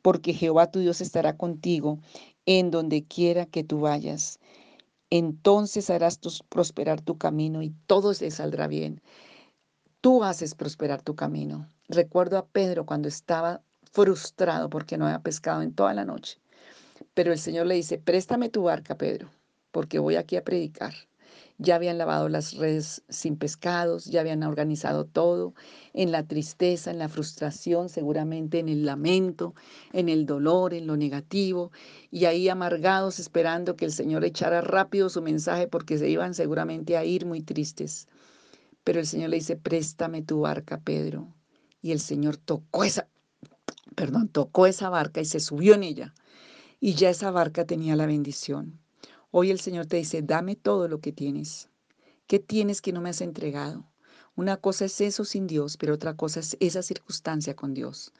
porque 0.01 0.33
Jehová 0.33 0.71
tu 0.71 0.79
Dios 0.79 1.01
estará 1.01 1.35
contigo 1.35 1.99
en 2.45 2.71
donde 2.71 3.03
quiera 3.03 3.45
que 3.45 3.65
tú 3.65 3.81
vayas. 3.81 4.39
Entonces 5.09 5.89
harás 5.89 6.17
prosperar 6.47 7.01
tu 7.01 7.17
camino 7.17 7.63
y 7.63 7.73
todo 7.87 8.13
se 8.13 8.31
saldrá 8.31 8.67
bien. 8.67 9.01
Tú 9.99 10.23
haces 10.23 10.55
prosperar 10.55 11.01
tu 11.01 11.15
camino. 11.15 11.67
Recuerdo 11.89 12.37
a 12.37 12.45
Pedro 12.45 12.85
cuando 12.85 13.09
estaba 13.09 13.61
frustrado 13.91 14.69
porque 14.69 14.97
no 14.97 15.05
había 15.05 15.19
pescado 15.19 15.63
en 15.63 15.73
toda 15.73 15.93
la 15.93 16.05
noche. 16.05 16.39
Pero 17.13 17.31
el 17.31 17.39
Señor 17.39 17.65
le 17.65 17.75
dice, 17.75 17.97
préstame 17.97 18.49
tu 18.49 18.63
barca, 18.63 18.97
Pedro, 18.97 19.29
porque 19.71 19.99
voy 19.99 20.15
aquí 20.15 20.35
a 20.35 20.43
predicar. 20.43 20.93
Ya 21.57 21.75
habían 21.75 21.97
lavado 21.97 22.27
las 22.27 22.53
redes 22.55 23.01
sin 23.07 23.37
pescados, 23.37 24.05
ya 24.05 24.19
habían 24.19 24.43
organizado 24.43 25.05
todo, 25.05 25.53
en 25.93 26.11
la 26.11 26.27
tristeza, 26.27 26.91
en 26.91 26.99
la 26.99 27.07
frustración, 27.07 27.87
seguramente 27.87 28.59
en 28.59 28.67
el 28.67 28.85
lamento, 28.85 29.55
en 29.93 30.09
el 30.09 30.25
dolor, 30.25 30.73
en 30.73 30.85
lo 30.85 30.97
negativo, 30.97 31.71
y 32.11 32.25
ahí 32.25 32.49
amargados 32.49 33.19
esperando 33.19 33.77
que 33.77 33.85
el 33.85 33.93
Señor 33.93 34.25
echara 34.25 34.59
rápido 34.59 35.09
su 35.09 35.21
mensaje 35.21 35.67
porque 35.67 35.97
se 35.97 36.09
iban 36.09 36.33
seguramente 36.33 36.97
a 36.97 37.05
ir 37.05 37.25
muy 37.25 37.41
tristes. 37.41 38.07
Pero 38.83 38.99
el 38.99 39.07
Señor 39.07 39.29
le 39.29 39.37
dice, 39.37 39.55
préstame 39.55 40.21
tu 40.21 40.41
barca, 40.41 40.79
Pedro. 40.79 41.33
Y 41.81 41.91
el 41.91 41.99
Señor 41.99 42.35
tocó 42.35 42.83
esa, 42.83 43.07
perdón, 43.95 44.27
tocó 44.27 44.67
esa 44.67 44.89
barca 44.89 45.21
y 45.21 45.25
se 45.25 45.39
subió 45.39 45.73
en 45.73 45.83
ella. 45.83 46.13
Y 46.79 46.93
ya 46.93 47.09
esa 47.09 47.31
barca 47.31 47.65
tenía 47.65 47.95
la 47.95 48.05
bendición. 48.05 48.79
Hoy 49.31 49.51
el 49.51 49.59
Señor 49.59 49.85
te 49.85 49.97
dice, 49.97 50.21
dame 50.21 50.55
todo 50.55 50.87
lo 50.87 50.99
que 50.99 51.11
tienes. 51.11 51.69
¿Qué 52.27 52.39
tienes 52.39 52.81
que 52.81 52.93
no 52.93 53.01
me 53.01 53.09
has 53.09 53.21
entregado? 53.21 53.85
Una 54.35 54.57
cosa 54.57 54.85
es 54.85 54.99
eso 55.01 55.25
sin 55.25 55.47
Dios, 55.47 55.77
pero 55.77 55.93
otra 55.93 56.15
cosa 56.15 56.39
es 56.39 56.57
esa 56.59 56.81
circunstancia 56.81 57.55
con 57.55 57.73
Dios. 57.73 58.11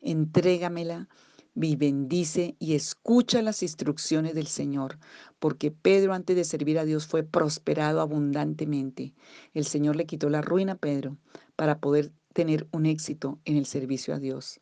Entrégamela, 0.00 1.08
y 1.56 1.76
bendice 1.76 2.56
y 2.58 2.74
escucha 2.74 3.40
las 3.40 3.62
instrucciones 3.62 4.34
del 4.34 4.48
Señor, 4.48 4.98
porque 5.38 5.70
Pedro 5.70 6.12
antes 6.12 6.34
de 6.36 6.44
servir 6.44 6.78
a 6.78 6.84
Dios 6.84 7.06
fue 7.06 7.22
prosperado 7.22 8.00
abundantemente. 8.00 9.14
El 9.52 9.64
Señor 9.64 9.96
le 9.96 10.06
quitó 10.06 10.28
la 10.30 10.42
ruina 10.42 10.72
a 10.72 10.78
Pedro 10.78 11.16
para 11.54 11.78
poder 11.78 12.10
tener 12.32 12.66
un 12.72 12.86
éxito 12.86 13.38
en 13.44 13.56
el 13.56 13.66
servicio 13.66 14.14
a 14.14 14.18
Dios. 14.18 14.60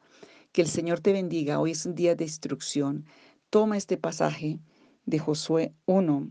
Que 0.52 0.60
el 0.60 0.68
Señor 0.68 1.00
te 1.00 1.12
bendiga. 1.14 1.58
Hoy 1.58 1.70
es 1.70 1.86
un 1.86 1.94
día 1.94 2.14
de 2.14 2.24
instrucción. 2.24 3.06
Toma 3.52 3.76
este 3.76 3.98
pasaje 3.98 4.60
de 5.04 5.18
Josué 5.18 5.74
1 5.84 6.30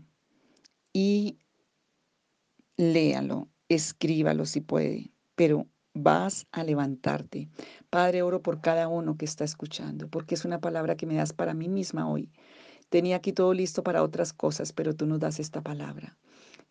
y 0.92 1.38
léalo, 2.76 3.48
escríbalo 3.68 4.44
si 4.44 4.60
puede, 4.60 5.12
pero 5.36 5.68
vas 5.94 6.48
a 6.50 6.64
levantarte. 6.64 7.48
Padre, 7.90 8.22
oro 8.22 8.42
por 8.42 8.60
cada 8.60 8.88
uno 8.88 9.16
que 9.16 9.24
está 9.24 9.44
escuchando, 9.44 10.08
porque 10.08 10.34
es 10.34 10.44
una 10.44 10.60
palabra 10.60 10.96
que 10.96 11.06
me 11.06 11.14
das 11.14 11.32
para 11.32 11.54
mí 11.54 11.68
misma 11.68 12.10
hoy. 12.10 12.32
Tenía 12.88 13.18
aquí 13.18 13.32
todo 13.32 13.54
listo 13.54 13.84
para 13.84 14.02
otras 14.02 14.32
cosas, 14.32 14.72
pero 14.72 14.92
tú 14.96 15.06
nos 15.06 15.20
das 15.20 15.38
esta 15.38 15.60
palabra. 15.60 16.18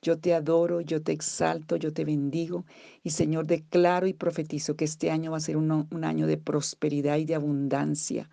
Yo 0.02 0.20
te 0.20 0.34
adoro, 0.34 0.82
yo 0.82 1.02
te 1.02 1.14
exalto, 1.14 1.78
yo 1.78 1.94
te 1.94 2.04
bendigo 2.04 2.66
y 3.04 3.12
Señor 3.12 3.48
declaro 3.48 4.06
y 4.06 4.14
profetizo 4.14 4.76
que 4.76 4.84
este 4.84 5.12
año 5.12 5.32
va 5.32 5.38
a 5.38 5.40
ser 5.40 5.56
un, 5.56 5.88
un 5.90 6.04
año 6.04 6.28
de 6.28 6.36
prosperidad 6.36 7.20
y 7.20 7.26
de 7.26 7.36
abundancia 7.36 8.30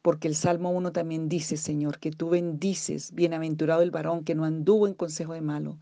porque 0.00 0.28
el 0.28 0.34
Salmo 0.34 0.70
1 0.70 0.92
también 0.92 1.28
dice, 1.28 1.56
Señor, 1.56 1.98
que 1.98 2.10
tú 2.10 2.30
bendices, 2.30 3.12
bienaventurado 3.12 3.82
el 3.82 3.90
varón 3.90 4.24
que 4.24 4.34
no 4.34 4.44
anduvo 4.44 4.86
en 4.86 4.94
consejo 4.94 5.34
de 5.34 5.40
malo, 5.40 5.78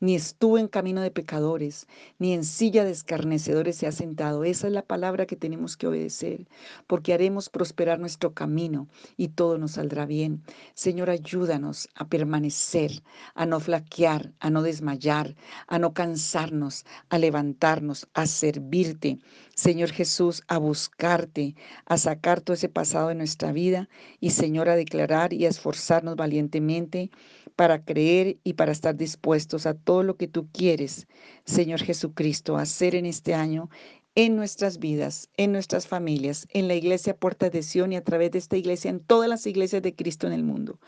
ni 0.00 0.14
estuvo 0.14 0.58
en 0.58 0.68
camino 0.68 1.00
de 1.00 1.10
pecadores, 1.10 1.86
ni 2.18 2.32
en 2.32 2.44
silla 2.44 2.84
de 2.84 2.92
escarnecedores 2.92 3.76
se 3.76 3.86
ha 3.86 3.92
sentado. 3.92 4.44
Esa 4.44 4.68
es 4.68 4.72
la 4.72 4.82
palabra 4.82 5.26
que 5.26 5.36
tenemos 5.36 5.76
que 5.76 5.86
obedecer, 5.86 6.46
porque 6.86 7.12
haremos 7.12 7.48
prosperar 7.48 7.98
nuestro 7.98 8.32
camino 8.32 8.88
y 9.16 9.28
todo 9.28 9.58
nos 9.58 9.72
saldrá 9.72 10.06
bien. 10.06 10.42
Señor, 10.74 11.10
ayúdanos 11.10 11.88
a 11.94 12.06
permanecer, 12.06 13.02
a 13.34 13.46
no 13.46 13.60
flaquear, 13.60 14.32
a 14.40 14.50
no 14.50 14.62
desmayar, 14.62 15.34
a 15.66 15.78
no 15.78 15.92
cansarnos, 15.92 16.84
a 17.08 17.18
levantarnos, 17.18 18.06
a 18.14 18.26
servirte. 18.26 19.18
Señor 19.58 19.90
Jesús, 19.90 20.44
a 20.46 20.56
buscarte, 20.58 21.56
a 21.84 21.98
sacar 21.98 22.40
todo 22.40 22.54
ese 22.54 22.68
pasado 22.68 23.08
de 23.08 23.16
nuestra 23.16 23.50
vida 23.50 23.88
y 24.20 24.30
Señor, 24.30 24.68
a 24.68 24.76
declarar 24.76 25.32
y 25.32 25.46
a 25.46 25.48
esforzarnos 25.48 26.14
valientemente 26.14 27.10
para 27.56 27.84
creer 27.84 28.38
y 28.44 28.52
para 28.52 28.70
estar 28.70 28.94
dispuestos 28.94 29.66
a 29.66 29.74
todo 29.74 30.04
lo 30.04 30.16
que 30.16 30.28
tú 30.28 30.46
quieres, 30.52 31.08
Señor 31.44 31.82
Jesucristo, 31.82 32.56
hacer 32.56 32.94
en 32.94 33.04
este 33.04 33.34
año 33.34 33.68
en 34.14 34.36
nuestras 34.36 34.78
vidas, 34.78 35.28
en 35.36 35.50
nuestras 35.50 35.88
familias, 35.88 36.46
en 36.50 36.68
la 36.68 36.76
iglesia 36.76 37.16
Puerta 37.16 37.50
de 37.50 37.64
Sion 37.64 37.92
y 37.92 37.96
a 37.96 38.04
través 38.04 38.30
de 38.30 38.38
esta 38.38 38.56
iglesia, 38.56 38.90
en 38.90 39.00
todas 39.00 39.28
las 39.28 39.44
iglesias 39.44 39.82
de 39.82 39.96
Cristo 39.96 40.28
en 40.28 40.34
el 40.34 40.44
mundo. 40.44 40.78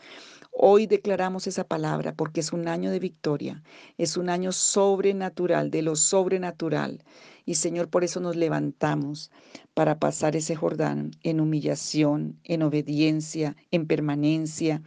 Hoy 0.53 0.85
declaramos 0.85 1.47
esa 1.47 1.63
palabra 1.63 2.13
porque 2.13 2.41
es 2.41 2.51
un 2.51 2.67
año 2.67 2.91
de 2.91 2.99
victoria, 2.99 3.63
es 3.97 4.17
un 4.17 4.29
año 4.29 4.51
sobrenatural, 4.51 5.71
de 5.71 5.81
lo 5.81 5.95
sobrenatural. 5.95 7.03
Y 7.45 7.55
Señor, 7.55 7.89
por 7.89 8.03
eso 8.03 8.19
nos 8.19 8.35
levantamos 8.35 9.31
para 9.73 9.97
pasar 9.97 10.35
ese 10.35 10.55
Jordán 10.55 11.11
en 11.23 11.39
humillación, 11.39 12.37
en 12.43 12.63
obediencia, 12.63 13.55
en 13.71 13.87
permanencia, 13.87 14.83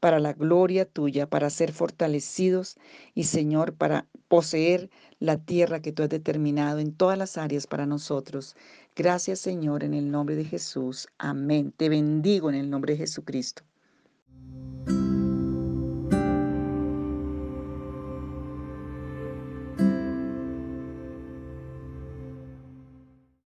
para 0.00 0.20
la 0.20 0.32
gloria 0.32 0.84
tuya, 0.84 1.28
para 1.28 1.50
ser 1.50 1.72
fortalecidos 1.72 2.76
y 3.14 3.24
Señor, 3.24 3.74
para 3.74 4.06
poseer 4.28 4.88
la 5.18 5.36
tierra 5.36 5.82
que 5.82 5.92
tú 5.92 6.04
has 6.04 6.08
determinado 6.08 6.78
en 6.78 6.94
todas 6.94 7.18
las 7.18 7.36
áreas 7.36 7.66
para 7.66 7.86
nosotros. 7.86 8.56
Gracias 8.94 9.40
Señor, 9.40 9.82
en 9.82 9.94
el 9.94 10.10
nombre 10.10 10.36
de 10.36 10.44
Jesús. 10.44 11.08
Amén. 11.18 11.74
Te 11.76 11.88
bendigo 11.88 12.48
en 12.48 12.54
el 12.54 12.70
nombre 12.70 12.92
de 12.92 13.00
Jesucristo. 13.00 13.64